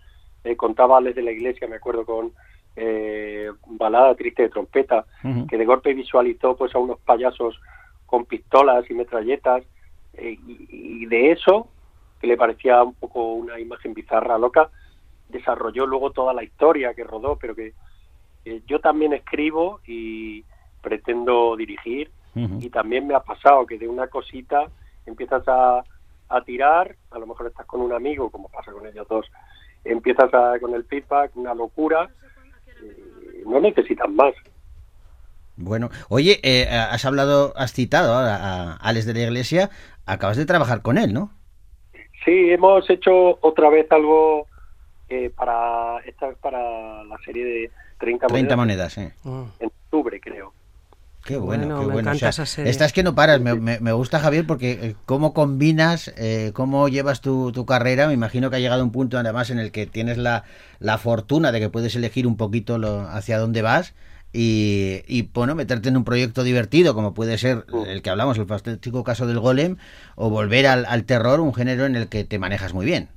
Eh, 0.43 0.57
contaba 0.57 0.97
Alex 0.97 1.15
de 1.15 1.23
la 1.23 1.31
Iglesia, 1.31 1.69
me 1.69 1.77
acuerdo 1.77 2.05
con 2.05 2.33
eh, 2.75 3.51
Balada 3.67 4.15
Triste 4.17 4.43
de 4.43 4.49
Trompeta, 4.49 5.05
que 5.49 5.59
de 5.59 5.65
golpe 5.65 5.95
visualizó 5.95 6.57
pues 6.57 6.75
a 6.75 6.79
unos 6.79 6.99
payasos 7.01 7.61
con 8.07 8.25
pistolas 8.25 8.89
y 8.91 8.95
metralletas 8.95 9.63
eh, 10.15 10.39
y, 10.47 11.03
y 11.03 11.07
de 11.07 11.33
eso, 11.33 11.69
que 12.21 12.27
le 12.27 12.37
parecía 12.37 12.83
un 12.83 12.95
poco 12.95 13.35
una 13.35 13.61
imagen 13.61 13.95
bizarra, 13.95 14.39
loca, 14.39 14.71
desarrolló 15.29 15.87
luego 15.87 16.11
toda 16.11 16.33
la 16.33 16.43
historia 16.43 16.95
que 16.95 17.05
rodó, 17.05 17.37
pero 17.37 17.55
que 17.55 17.75
eh, 18.45 18.63
yo 18.67 18.81
también 18.81 19.13
escribo 19.13 19.81
y 19.87 20.45
pretendo 20.81 21.57
dirigir 21.57 22.11
y 22.61 22.71
también 22.71 23.05
me 23.05 23.17
ha 23.17 23.21
pasado 23.21 23.67
que 23.67 23.79
de 23.79 23.89
una 23.89 24.07
cosita 24.07 24.69
empiezas 25.07 25.43
a, 25.49 25.83
a 26.29 26.43
tirar, 26.43 26.95
a 27.11 27.19
lo 27.19 27.27
mejor 27.27 27.47
estás 27.47 27.67
con 27.67 27.81
un 27.81 27.93
amigo, 27.93 28.31
como 28.31 28.49
pasa 28.49 28.73
con 28.73 28.87
ellos 28.87 29.07
dos, 29.09 29.27
empiezas 29.85 30.33
a- 30.35 30.59
con 30.61 30.75
el 30.75 30.85
feedback, 30.85 31.35
una 31.37 31.55
locura, 31.55 32.09
eh, 32.83 33.43
no 33.47 33.61
necesitas 33.61 34.09
más. 34.11 34.35
Bueno, 35.57 35.91
oye, 36.09 36.39
eh, 36.43 36.69
has 36.69 37.05
hablado, 37.05 37.53
has 37.57 37.73
citado 37.73 38.15
ahora 38.15 38.37
a 38.37 38.77
Alex 38.77 39.07
de 39.07 39.15
la 39.15 39.21
Iglesia, 39.23 39.71
acabas 40.07 40.37
de 40.37 40.47
trabajar 40.47 40.83
con 40.83 40.99
él, 40.99 41.13
¿no? 41.13 41.31
Sí, 42.25 42.51
hemos 42.51 42.89
hecho 42.91 43.39
otra 43.41 43.69
vez 43.71 43.91
algo 43.91 44.47
eh, 45.09 45.31
para 45.35 45.99
esta 46.05 46.29
es 46.29 46.37
para 46.39 47.03
la 47.05 47.17
serie 47.25 47.45
de 47.45 47.71
30 47.99 48.27
30 48.27 48.57
monedas 48.57 48.97
monedas, 48.97 48.99
eh. 48.99 49.15
Mm. 49.25 49.45
en 49.61 49.67
octubre, 49.67 50.21
creo. 50.21 50.53
Qué 51.29 51.37
bueno, 51.37 51.67
Bueno, 51.67 51.81
qué 51.81 51.87
me 51.87 51.93
bueno. 51.93 51.99
O 51.99 52.01
encanta 52.15 52.19
sea, 52.21 52.29
esa 52.31 52.47
serie. 52.47 52.71
Estás 52.71 52.95
que 52.95 53.03
no 53.03 53.15
paras. 53.15 53.39
Me, 53.43 53.53
me- 53.55 53.79
me 53.81 53.93
gusta, 53.93 54.19
Javier, 54.19 54.47
porque 54.47 54.73
eh, 54.73 54.95
cómo 55.05 55.35
combinas, 55.35 56.09
eh, 56.17 56.53
cómo 56.55 56.89
llevas 56.89 57.21
tu, 57.21 57.53
tu 57.53 57.67
carrera. 57.67 58.07
Me 58.07 58.15
imagino 58.15 58.49
que 58.49 58.57
ha 58.57 58.61
llegado 58.61 58.83
un 58.83 58.93
punto, 58.93 59.19
además, 59.19 59.51
en 59.51 59.59
el 59.59 59.71
que 59.71 59.85
tienes 59.85 60.17
la, 60.17 60.45
la 60.81 60.97
fortuna 60.97 61.53
de 61.53 61.61
que 61.61 61.69
puedes 61.69 61.95
elegir 61.97 62.27
un 62.27 62.39
poquito 62.39 62.79
lo, 62.79 63.01
hacia 63.03 63.39
dónde 63.39 63.61
vas. 63.61 63.95
Y, 64.33 65.03
y, 65.07 65.29
bueno, 65.35 65.55
meterte 65.55 65.91
en 65.91 65.99
un 65.99 66.05
proyecto 66.05 66.45
divertido, 66.45 66.95
como 66.95 67.13
puede 67.13 67.37
ser 67.37 67.67
el 67.87 68.01
que 68.01 68.09
hablamos, 68.09 68.39
el 68.39 68.47
fantástico 68.47 69.05
caso 69.05 69.27
del 69.27 69.39
golem, 69.39 69.77
o 70.17 70.31
volver 70.31 70.67
al, 70.67 70.87
al 70.87 71.05
terror, 71.05 71.41
un 71.41 71.53
género 71.55 71.85
en 71.85 71.95
el 71.95 72.09
que 72.09 72.25
te 72.25 72.39
manejas 72.39 72.73
muy 72.73 72.87
bien. 72.87 73.09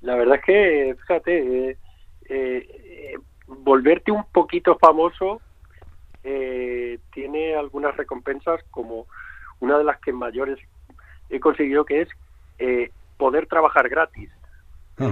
La 0.00 0.14
verdad 0.16 0.36
es 0.36 0.42
que, 0.46 0.96
fíjate, 1.00 1.78
eh, 2.30 3.14
volverte 3.46 4.12
un 4.12 4.24
poquito 4.32 4.78
famoso 4.78 5.42
eh, 6.22 6.98
tiene 7.12 7.54
algunas 7.54 7.96
recompensas 7.96 8.60
como 8.70 9.06
una 9.60 9.78
de 9.78 9.84
las 9.84 9.98
que 10.00 10.12
mayores 10.12 10.58
he 11.28 11.40
conseguido 11.40 11.84
que 11.84 12.02
es 12.02 12.08
eh, 12.58 12.92
poder 13.16 13.46
trabajar 13.46 13.88
gratis. 13.88 14.30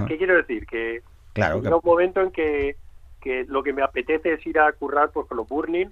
¿Qué 0.07 0.17
quiero 0.17 0.35
decir? 0.35 0.67
Que 0.67 1.01
Claro, 1.33 1.61
que- 1.61 1.67
un 1.69 1.81
momento 1.83 2.21
en 2.21 2.31
que, 2.31 2.77
que 3.19 3.45
lo 3.47 3.63
que 3.63 3.73
me 3.73 3.81
apetece 3.81 4.33
es 4.33 4.45
ir 4.45 4.59
a 4.59 4.71
currar 4.73 5.11
pues, 5.11 5.25
con 5.27 5.37
los 5.37 5.47
Burning 5.47 5.87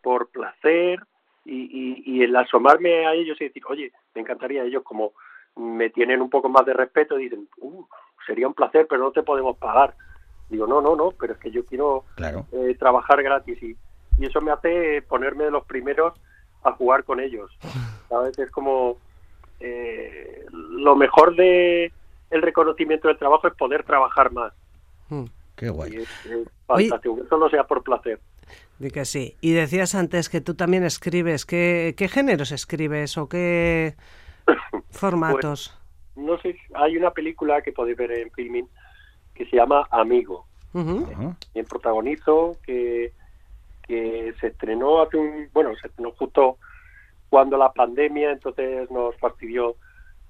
por 0.00 0.30
placer 0.30 1.00
y, 1.44 1.62
y, 1.64 2.02
y 2.06 2.22
el 2.22 2.34
asomarme 2.36 3.06
a 3.06 3.12
ellos 3.12 3.38
y 3.40 3.44
decir, 3.44 3.62
oye, 3.68 3.92
me 4.14 4.22
encantaría 4.22 4.64
ellos 4.64 4.82
como 4.82 5.12
me 5.56 5.90
tienen 5.90 6.22
un 6.22 6.30
poco 6.30 6.48
más 6.48 6.64
de 6.64 6.72
respeto 6.72 7.16
dicen, 7.16 7.46
uh, 7.58 7.84
sería 8.26 8.48
un 8.48 8.54
placer, 8.54 8.86
pero 8.88 9.02
no 9.02 9.12
te 9.12 9.22
podemos 9.22 9.58
pagar. 9.58 9.94
Digo, 10.48 10.66
no, 10.66 10.80
no, 10.80 10.96
no, 10.96 11.10
pero 11.12 11.34
es 11.34 11.38
que 11.38 11.50
yo 11.50 11.64
quiero 11.66 12.06
claro. 12.14 12.46
eh, 12.52 12.74
trabajar 12.78 13.22
gratis 13.22 13.62
y, 13.62 13.76
y 14.18 14.26
eso 14.26 14.40
me 14.40 14.52
hace 14.52 15.02
ponerme 15.02 15.44
de 15.44 15.50
los 15.50 15.64
primeros 15.64 16.14
a 16.64 16.72
jugar 16.72 17.04
con 17.04 17.20
ellos. 17.20 17.50
¿Sabes? 18.08 18.38
Es 18.38 18.50
como 18.50 18.98
eh, 19.60 20.44
lo 20.50 20.96
mejor 20.96 21.36
de 21.36 21.92
el 22.30 22.42
reconocimiento 22.42 23.08
del 23.08 23.18
trabajo 23.18 23.48
es 23.48 23.54
poder 23.54 23.84
trabajar 23.84 24.32
más. 24.32 24.52
Mm. 25.08 25.24
Qué 25.56 25.68
guay. 25.68 25.96
Es, 25.96 26.26
es 26.26 26.48
fantástico, 26.66 27.16
que 27.16 27.28
solo 27.28 27.48
sea 27.50 27.64
por 27.64 27.82
placer. 27.82 28.18
Que 28.90 29.04
sí. 29.04 29.36
Y 29.40 29.52
decías 29.52 29.94
antes 29.94 30.28
que 30.28 30.40
tú 30.40 30.54
también 30.54 30.82
escribes. 30.82 31.46
¿Qué, 31.46 31.94
qué 31.96 32.08
géneros 32.08 32.50
escribes 32.50 33.16
o 33.16 33.28
qué 33.28 33.94
formatos? 34.90 35.78
No 36.16 36.38
sé, 36.40 36.56
hay 36.74 36.96
una 36.96 37.12
película 37.12 37.62
que 37.62 37.72
podéis 37.72 37.96
ver 37.96 38.12
en 38.12 38.30
Filming 38.32 38.68
que 39.34 39.46
se 39.46 39.56
llama 39.56 39.86
Amigo. 39.90 40.46
Ujú. 40.74 41.06
Ajá. 41.12 41.36
Quien 41.52 41.64
protagonizo, 41.66 42.56
que, 42.64 43.12
que 43.86 44.34
se 44.40 44.48
estrenó 44.48 45.02
hace 45.02 45.16
un, 45.16 45.48
bueno, 45.52 45.74
se 45.80 45.88
estrenó 45.88 46.12
justo 46.12 46.58
cuando 47.28 47.56
la 47.56 47.72
pandemia, 47.72 48.32
entonces 48.32 48.90
nos 48.90 49.16
fastidió 49.18 49.76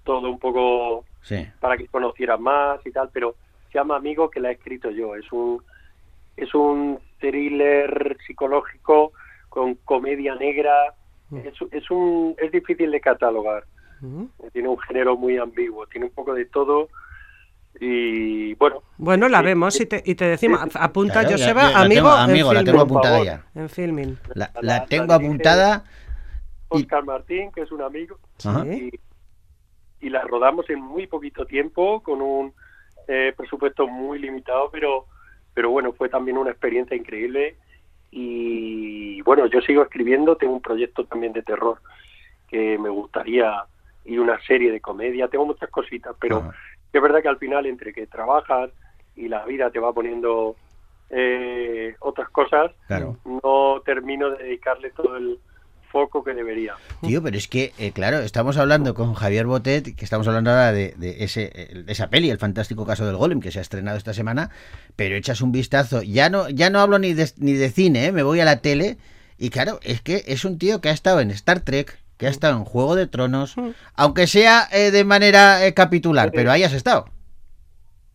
todo 0.05 0.29
un 0.31 0.39
poco 0.39 1.05
Sí. 1.23 1.47
para 1.61 1.77
que 1.77 1.87
conocieran 1.87 2.43
más 2.43 2.85
y 2.85 2.91
tal, 2.91 3.09
pero 3.13 3.37
se 3.71 3.79
llama 3.79 3.97
Amigo 3.97 4.29
que 4.31 4.41
la 4.41 4.51
he 4.51 4.55
escrito 4.55 4.91
yo. 4.91 5.15
Es 5.15 5.31
un 5.33 5.63
es 6.37 6.55
un 6.55 6.99
thriller 7.21 8.17
psicológico 8.27 9.13
con 9.49 9.75
comedia 9.85 10.35
negra. 10.35 10.95
Es, 11.45 11.55
es 11.71 11.91
un 11.91 12.35
es 12.39 12.51
difícil 12.53 12.91
de 12.91 13.01
catalogar. 13.01 13.65
Ujú. 14.03 14.29
Tiene 14.53 14.69
un 14.69 14.79
género 14.81 15.17
muy 15.17 15.39
ambiguo, 15.39 15.87
tiene 15.87 16.07
un 16.07 16.13
poco 16.13 16.35
de 16.35 16.47
todo 16.47 16.89
y 17.81 18.55
bueno. 18.55 18.83
Bueno, 18.99 19.29
la 19.29 19.39
Sí, 19.41 19.45
vemos 19.47 19.81
y 19.81 19.87
te, 19.87 20.03
y 20.05 20.15
te 20.15 20.25
decimos. 20.27 20.61
Joseba, 20.61 20.93
Claro, 20.93 21.31
Joseba, 21.31 21.71
la 21.71 21.81
amigo, 21.81 22.03
tengo, 22.03 22.15
en 22.15 22.21
amigo, 22.21 22.53
la 22.53 22.61
filming. 22.61 22.65
tengo 22.73 22.81
apuntada 22.83 23.25
ya. 23.25 23.45
En 23.55 23.69
filming. 23.69 24.19
La, 24.35 24.51
La- 24.55 24.61
la 24.63 24.79
la 24.79 24.87
tengo 24.87 25.13
apuntada. 25.13 25.85
Y- 26.71 26.83
Oscar 26.83 27.05
Martín, 27.05 27.53
que 27.53 27.63
es 27.63 27.73
un 27.73 27.83
amigo, 27.83 28.19
y, 28.65 28.91
y 30.01 30.11
la 30.11 30.23
rodamos 30.23 30.69
en 30.71 30.81
muy 30.81 31.07
poquito 31.07 31.45
tiempo 31.47 32.03
con 32.03 32.23
un 32.23 32.55
eh, 33.09 33.35
presupuesto 33.37 33.87
muy 33.89 34.19
limitado, 34.19 34.71
pero 34.71 35.07
pero 35.55 35.69
bueno, 35.71 35.93
fue 35.93 36.09
también 36.09 36.39
una 36.39 36.51
experiencia 36.51 36.97
increíble 36.97 37.57
y 38.11 39.21
bueno, 39.23 39.47
yo 39.47 39.61
sigo 39.61 39.83
escribiendo, 39.83 40.37
tengo 40.37 40.55
un 40.55 40.63
proyecto 40.63 41.05
también 41.05 41.33
de 41.35 41.43
terror 41.43 41.81
que 42.49 42.79
me 42.79 42.89
gustaría 42.89 43.65
y 44.05 44.19
una 44.19 44.41
serie 44.43 44.73
de 44.73 44.81
comedia, 44.81 45.29
tengo 45.29 45.47
muchas 45.47 45.71
cositas, 45.71 46.17
pero 46.21 46.39
Ajá. 46.39 46.55
Es 46.93 47.03
verdad 47.03 47.23
que 47.23 47.29
al 47.29 47.39
final 47.39 47.67
entre 47.67 47.93
que 47.93 48.07
trabajas 48.07 48.71
y 49.17 49.29
la 49.29 49.45
vida 49.47 49.71
te 49.71 49.79
va 49.79 49.93
poniendo 49.93 50.57
eh, 51.11 51.95
otras 52.01 52.29
cosas, 52.31 52.73
Claro. 52.87 53.19
no 53.25 53.81
termino 53.85 54.31
de 54.31 54.45
dedicarle 54.45 54.91
todo 54.91 55.17
el 55.17 55.39
foco 55.91 56.25
que 56.25 56.33
debería. 56.33 56.75
Tío, 57.03 57.23
pero 57.23 57.37
es 57.37 57.49
que, 57.49 57.73
eh, 57.79 57.93
claro, 57.93 58.21
estamos 58.21 58.57
hablando 58.57 58.95
con 58.95 59.13
Javier 59.13 59.45
Botet, 59.45 59.95
que 59.95 60.05
estamos 60.07 60.27
hablando 60.27 60.49
ahora 60.51 60.73
de, 60.73 60.95
de 60.97 61.23
ese, 61.25 61.51
de 61.85 61.93
esa 61.93 62.09
peli, 62.09 62.31
el 62.31 62.39
fantástico 62.39 62.87
caso 62.87 63.05
del 63.05 63.17
Golem, 63.17 63.41
que 63.41 63.51
se 63.51 63.59
ha 63.59 63.63
estrenado 63.63 63.99
esta 63.99 64.15
semana, 64.15 64.49
pero 64.97 65.17
echas 65.17 65.43
un 65.43 65.53
vistazo, 65.53 66.01
ya 66.03 66.31
no, 66.31 66.49
ya 66.49 66.71
no 66.71 66.81
hablo 66.81 66.99
ni 66.99 67.13
de, 67.13 67.29
ni 67.37 67.53
de 67.53 67.69
cine, 67.69 68.07
¿eh? 68.07 68.13
me 68.13 68.23
voy 68.23 68.41
a 68.41 68.47
la 68.47 68.63
tele, 68.63 68.97
y 69.37 69.51
claro, 69.51 69.81
es 69.83 70.01
que 70.01 70.23
es 70.29 70.47
un 70.47 70.57
tío 70.59 70.81
que 70.81 70.89
ha 70.89 70.93
estado 70.93 71.21
en 71.21 71.31
Star 71.31 71.61
Trek, 71.61 71.99
que 72.23 72.29
ha 72.29 72.31
estado 72.31 72.57
en 72.57 72.65
Juego 72.65 72.95
de 72.95 73.09
Tronos, 73.09 73.57
aunque 73.97 74.29
sea 74.29 74.69
eh, 74.71 74.93
de 74.93 75.03
manera 75.03 75.67
eh, 75.67 75.75
capitular, 75.75 76.31
pero 76.33 76.53
ahí 76.53 76.63
has 76.63 76.73
estado. 76.73 77.07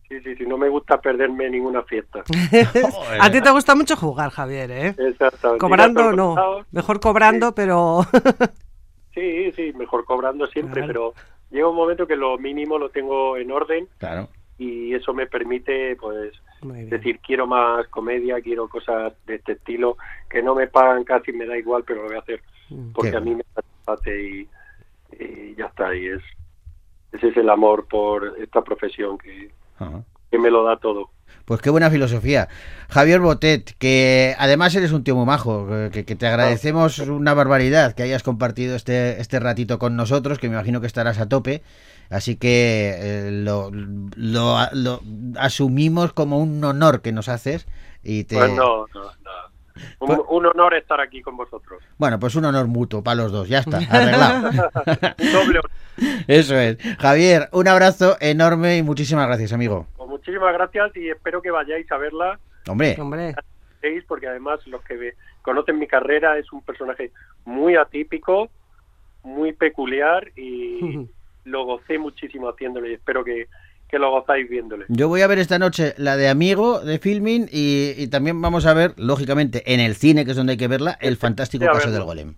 Sí, 0.08 0.18
sí, 0.22 0.34
sí, 0.34 0.46
no 0.46 0.56
me 0.56 0.70
gusta 0.70 0.98
perderme 0.98 1.50
ninguna 1.50 1.82
fiesta. 1.82 2.24
A 3.20 3.30
ti 3.30 3.42
te 3.42 3.50
gusta 3.50 3.74
mucho 3.74 3.96
jugar, 3.96 4.30
Javier, 4.30 4.70
¿eh? 4.70 4.94
Exactamente. 4.96 5.60
Cobrando 5.60 6.12
no. 6.12 6.34
Mejor 6.72 7.00
cobrando, 7.00 7.54
pero... 7.54 8.00
Sí, 9.14 9.52
sí, 9.52 9.72
mejor 9.76 10.06
cobrando 10.06 10.46
siempre, 10.46 10.84
Claro. 10.84 11.12
pero 11.12 11.28
llega 11.50 11.68
un 11.68 11.76
momento 11.76 12.06
que 12.06 12.16
lo 12.16 12.38
mínimo 12.38 12.78
lo 12.78 12.88
tengo 12.88 13.36
en 13.36 13.50
orden 13.50 13.88
Claro. 13.98 14.28
y 14.56 14.94
eso 14.94 15.12
me 15.12 15.26
permite, 15.26 15.96
pues, 15.96 16.32
decir, 16.62 17.18
quiero 17.18 17.46
más 17.46 17.86
comedia, 17.88 18.40
quiero 18.40 18.68
cosas 18.68 19.12
de 19.26 19.34
este 19.34 19.52
estilo, 19.52 19.98
que 20.30 20.40
no 20.40 20.54
me 20.54 20.66
pagan 20.68 21.04
casi, 21.04 21.32
me 21.32 21.44
da 21.46 21.58
igual, 21.58 21.84
pero 21.84 22.02
lo 22.02 22.08
voy 22.08 22.16
a 22.16 22.20
hacer 22.20 22.40
porque 22.92 23.10
Qué 23.10 23.16
a 23.16 23.20
mí 23.20 23.34
me 23.34 23.44
y, 24.06 24.48
y 25.12 25.54
ya 25.56 25.66
está, 25.66 25.94
y 25.94 26.06
es, 26.06 26.22
ese 27.12 27.28
es 27.28 27.36
el 27.36 27.50
amor 27.50 27.86
por 27.88 28.34
esta 28.40 28.62
profesión 28.62 29.18
que, 29.18 29.50
Ajá. 29.78 30.02
que 30.30 30.38
me 30.38 30.50
lo 30.50 30.64
da 30.64 30.76
todo. 30.76 31.10
Pues 31.44 31.62
qué 31.62 31.70
buena 31.70 31.90
filosofía. 31.90 32.48
Javier 32.90 33.20
Botet, 33.20 33.74
que 33.78 34.34
además 34.38 34.74
eres 34.74 34.92
un 34.92 35.02
tío 35.02 35.16
muy 35.16 35.24
majo, 35.24 35.66
que, 35.90 36.04
que 36.04 36.14
te 36.14 36.26
agradecemos 36.26 36.98
una 36.98 37.32
barbaridad 37.32 37.94
que 37.94 38.02
hayas 38.02 38.22
compartido 38.22 38.76
este, 38.76 39.18
este 39.18 39.40
ratito 39.40 39.78
con 39.78 39.96
nosotros, 39.96 40.38
que 40.38 40.48
me 40.48 40.56
imagino 40.56 40.82
que 40.82 40.86
estarás 40.86 41.18
a 41.18 41.28
tope. 41.28 41.62
Así 42.10 42.36
que 42.36 42.94
eh, 42.98 43.30
lo, 43.30 43.70
lo, 43.70 44.58
lo 44.72 45.00
asumimos 45.38 46.12
como 46.12 46.38
un 46.38 46.62
honor 46.64 47.00
que 47.00 47.12
nos 47.12 47.28
haces. 47.30 47.66
Y 48.02 48.24
te... 48.24 48.36
Pues 48.36 48.52
no, 48.52 48.86
no, 48.94 49.04
no. 49.04 49.10
Un, 50.00 50.06
Pues- 50.08 50.20
un 50.28 50.46
honor 50.46 50.74
estar 50.74 51.00
aquí 51.00 51.22
con 51.22 51.36
vosotros. 51.36 51.82
Bueno, 51.96 52.18
pues 52.18 52.34
un 52.34 52.44
honor 52.44 52.66
mutuo 52.66 53.02
para 53.02 53.16
los 53.16 53.32
dos, 53.32 53.48
ya 53.48 53.58
está, 53.60 53.78
arreglado. 53.78 54.50
Un 54.50 54.56
doble 55.32 55.58
honor. 55.60 55.70
Eso 56.26 56.56
es. 56.56 56.78
Javier, 56.98 57.48
un 57.52 57.68
abrazo 57.68 58.16
enorme 58.20 58.76
y 58.78 58.82
muchísimas 58.82 59.26
gracias, 59.26 59.52
amigo. 59.52 59.86
Pues 59.96 60.08
muchísimas 60.08 60.52
gracias 60.52 60.96
y 60.96 61.08
espero 61.10 61.42
que 61.42 61.50
vayáis 61.50 61.90
a 61.90 61.96
verla, 61.98 62.38
Hombre, 62.68 62.96
Hombre, 63.00 63.34
porque 64.06 64.26
además 64.26 64.60
los 64.66 64.82
que 64.84 65.14
conocen 65.42 65.78
mi 65.78 65.86
carrera 65.86 66.36
es 66.38 66.52
un 66.52 66.62
personaje 66.62 67.12
muy 67.44 67.76
atípico, 67.76 68.50
muy 69.22 69.52
peculiar 69.52 70.30
y 70.36 71.08
lo 71.44 71.64
gocé 71.64 71.98
muchísimo 71.98 72.48
haciéndolo 72.48 72.88
y 72.88 72.94
espero 72.94 73.24
que, 73.24 73.48
que 73.88 73.98
lo 73.98 74.10
gozáis 74.10 74.48
viéndole. 74.48 74.84
Yo 74.88 75.08
voy 75.08 75.22
a 75.22 75.26
ver 75.26 75.38
esta 75.38 75.58
noche 75.58 75.94
la 75.96 76.16
de 76.16 76.28
Amigo 76.28 76.80
de 76.80 76.98
Filming 76.98 77.48
y, 77.50 77.92
y 77.96 78.08
también 78.08 78.40
vamos 78.40 78.66
a 78.66 78.74
ver, 78.74 78.94
lógicamente, 78.96 79.72
en 79.72 79.80
el 79.80 79.94
cine, 79.96 80.24
que 80.24 80.32
es 80.32 80.36
donde 80.36 80.52
hay 80.52 80.56
que 80.58 80.68
verla, 80.68 80.98
el 81.00 81.16
fantástico 81.18 81.64
Sí, 81.64 81.70
caso 81.72 81.90
del 81.90 82.02
golem. 82.04 82.34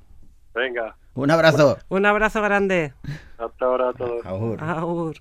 Venga, 0.55 0.97
Un 1.15 1.31
abrazo. 1.31 1.79
Un 1.89 2.07
abrazo 2.07 2.43
grande. 2.43 2.93
hasta 3.39 3.65
ahora 3.65 3.91
a 3.91 3.93
todos. 3.93 4.25
Agur. 4.27 4.63
Agur. 4.63 5.17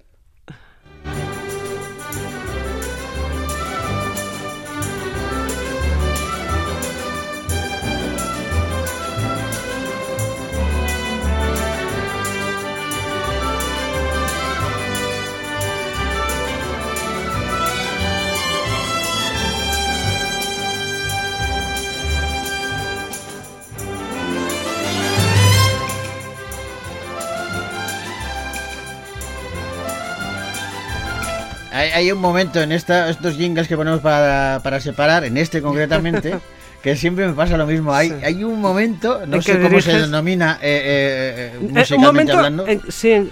Hay, 31.94 32.12
un 32.12 32.20
momento 32.20 32.62
en 32.62 32.72
esta, 32.72 33.10
estos 33.10 33.36
jingles 33.36 33.68
que 33.68 33.76
ponemos 33.78 34.02
para, 34.02 34.60
para 34.64 34.80
separar, 34.80 35.24
en 35.24 35.38
este 35.38 35.62
concretamente, 35.62 36.36
que 36.82 36.96
siempre 36.96 37.28
me 37.28 37.34
pasa 37.34 37.58
lo 37.58 37.66
mismo. 37.66 37.94
Hay, 37.94 38.14
hay 38.24 38.44
un 38.44 38.62
momento, 38.62 39.26
no 39.28 39.42
sé 39.42 39.60
cómo 39.60 39.82
se 39.82 40.00
denomina 40.00 40.60
eh, 40.62 40.70
eh, 40.72 40.84
eh, 40.86 41.52
Eh, 41.54 41.58
un 41.60 41.74
musicalmente 41.74 42.34
momento, 42.34 42.38
hablando. 42.38 42.66
sí, 42.90 43.30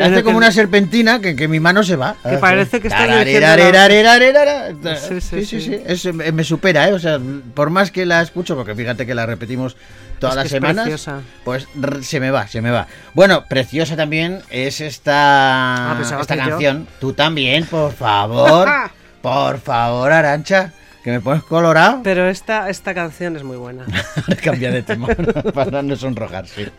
Hace 0.00 0.22
como 0.22 0.36
una 0.36 0.52
serpentina 0.52 1.20
que, 1.20 1.34
que 1.34 1.48
mi 1.48 1.60
mano 1.60 1.82
se 1.82 1.96
va. 1.96 2.16
Que 2.22 2.36
parece 2.36 2.80
que 2.80 2.88
está. 2.88 3.24
Sí, 3.24 5.20
Sí, 5.20 5.20
sí, 5.20 5.44
sí, 5.44 5.44
sí. 5.46 5.60
sí. 5.60 5.80
Es- 5.86 6.14
me 6.14 6.30
me 6.32 6.44
supera, 6.44 6.88
¿eh? 6.88 6.92
O 6.92 6.98
sea, 6.98 7.18
por 7.54 7.70
más 7.70 7.90
que 7.90 8.04
la 8.06 8.20
escucho, 8.22 8.54
porque 8.56 8.74
fíjate 8.74 9.06
que 9.06 9.14
la 9.14 9.26
repetimos 9.26 9.76
todas 10.20 10.36
Es 10.36 10.42
las 10.44 10.48
semanas, 10.50 10.84
preciosa. 10.84 11.20
pues 11.44 11.66
se 12.02 12.20
me 12.20 12.30
va, 12.30 12.46
se 12.46 12.60
me 12.60 12.70
va. 12.70 12.86
Bueno, 13.14 13.44
preciosa 13.48 13.96
también 13.96 14.40
es 14.50 14.80
esta, 14.80 15.92
Ah, 15.92 16.00
esta 16.20 16.36
yo. 16.36 16.42
canción. 16.50 16.86
Tú 17.00 17.12
también, 17.12 17.64
por 17.66 17.92
favor. 17.92 18.68
por 19.22 19.58
favor, 19.60 20.12
Arancha, 20.12 20.72
que 21.02 21.10
me 21.10 21.20
pones 21.20 21.42
colorado. 21.42 22.00
Pero 22.04 22.28
esta, 22.28 22.68
esta 22.70 22.94
canción 22.94 23.36
es 23.36 23.42
muy 23.42 23.56
buena. 23.56 23.84
Cambia 24.44 24.70
de 24.70 24.82
tema 24.82 25.08
para 25.54 25.82
no 25.82 25.96
sonrojarse. 25.96 26.70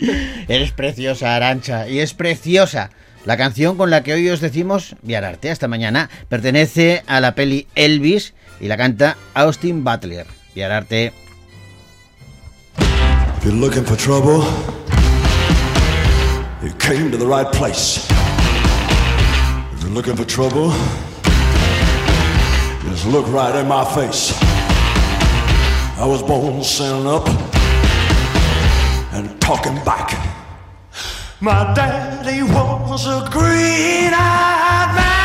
Eres 0.47 0.71
preciosa, 0.71 1.35
Arancha, 1.35 1.87
y 1.89 1.99
es 1.99 2.13
preciosa. 2.13 2.91
La 3.25 3.37
canción 3.37 3.77
con 3.77 3.91
la 3.91 4.01
que 4.01 4.13
hoy 4.13 4.27
os 4.29 4.41
decimos 4.41 4.95
Viararte 5.03 5.51
hasta 5.51 5.67
mañana 5.67 6.09
pertenece 6.27 7.03
a 7.05 7.19
la 7.19 7.35
peli 7.35 7.67
Elvis 7.75 8.33
y 8.59 8.67
la 8.67 8.77
canta 8.77 9.15
Austin 9.35 9.83
Butler. 9.83 10.25
Viararte. 10.55 11.13
If 13.41 13.47
you're 13.47 13.55
looking 13.55 13.83
for 13.83 13.95
trouble, 13.95 14.43
you 16.61 16.71
came 16.77 17.09
to 17.09 17.17
the 17.17 17.25
right 17.25 17.51
place. 17.51 18.07
If 19.73 19.81
you're 19.81 19.93
looking 19.93 20.15
for 20.15 20.25
trouble, 20.25 20.69
just 22.83 23.07
look 23.07 23.27
right 23.29 23.55
in 23.55 23.67
my 23.67 23.83
face. 23.95 24.37
I 25.97 26.05
was 26.05 26.21
born 26.21 26.63
standing 26.63 27.07
up 27.07 27.27
and 29.11 29.41
talking 29.41 29.73
back. 29.83 30.11
My 31.39 31.73
daddy 31.73 32.43
was 32.43 33.07
a 33.07 33.27
green-eyed 33.31 34.95
mountain 34.95 35.20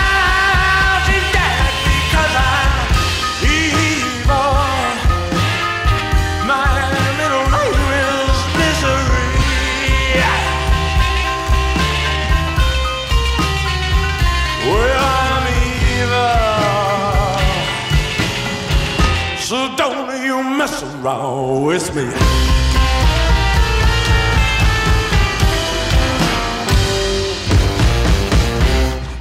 around 21.06 21.64
with 21.64 21.94
me. 21.94 22.02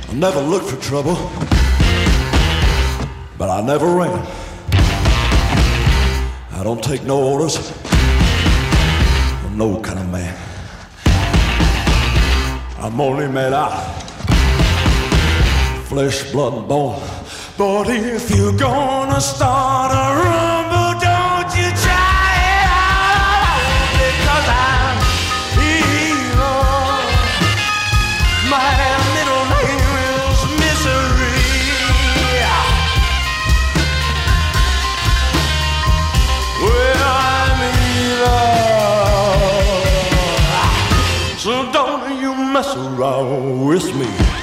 I 0.09 0.13
never 0.13 0.41
looked 0.41 0.69
for 0.69 0.81
trouble, 0.81 1.15
but 3.37 3.49
I 3.49 3.61
never 3.61 3.85
ran. 3.85 4.25
I 6.51 6.63
don't 6.63 6.83
take 6.83 7.03
no 7.03 7.21
orders 7.21 7.71
from 9.41 9.57
no 9.57 9.79
kind 9.81 9.99
of 9.99 10.09
man. 10.09 10.35
I'm 12.79 12.99
only 12.99 13.27
made 13.27 13.53
out 13.53 14.05
flesh, 15.85 16.31
blood, 16.31 16.53
and 16.53 16.67
bone. 16.67 16.99
But 17.57 17.89
if 17.89 18.35
you're 18.35 18.57
gonna 18.57 19.21
start 19.21 19.91
a 19.91 20.23
rumble, 20.23 20.44
Around 42.75 43.65
with 43.65 43.95
me. 43.95 44.34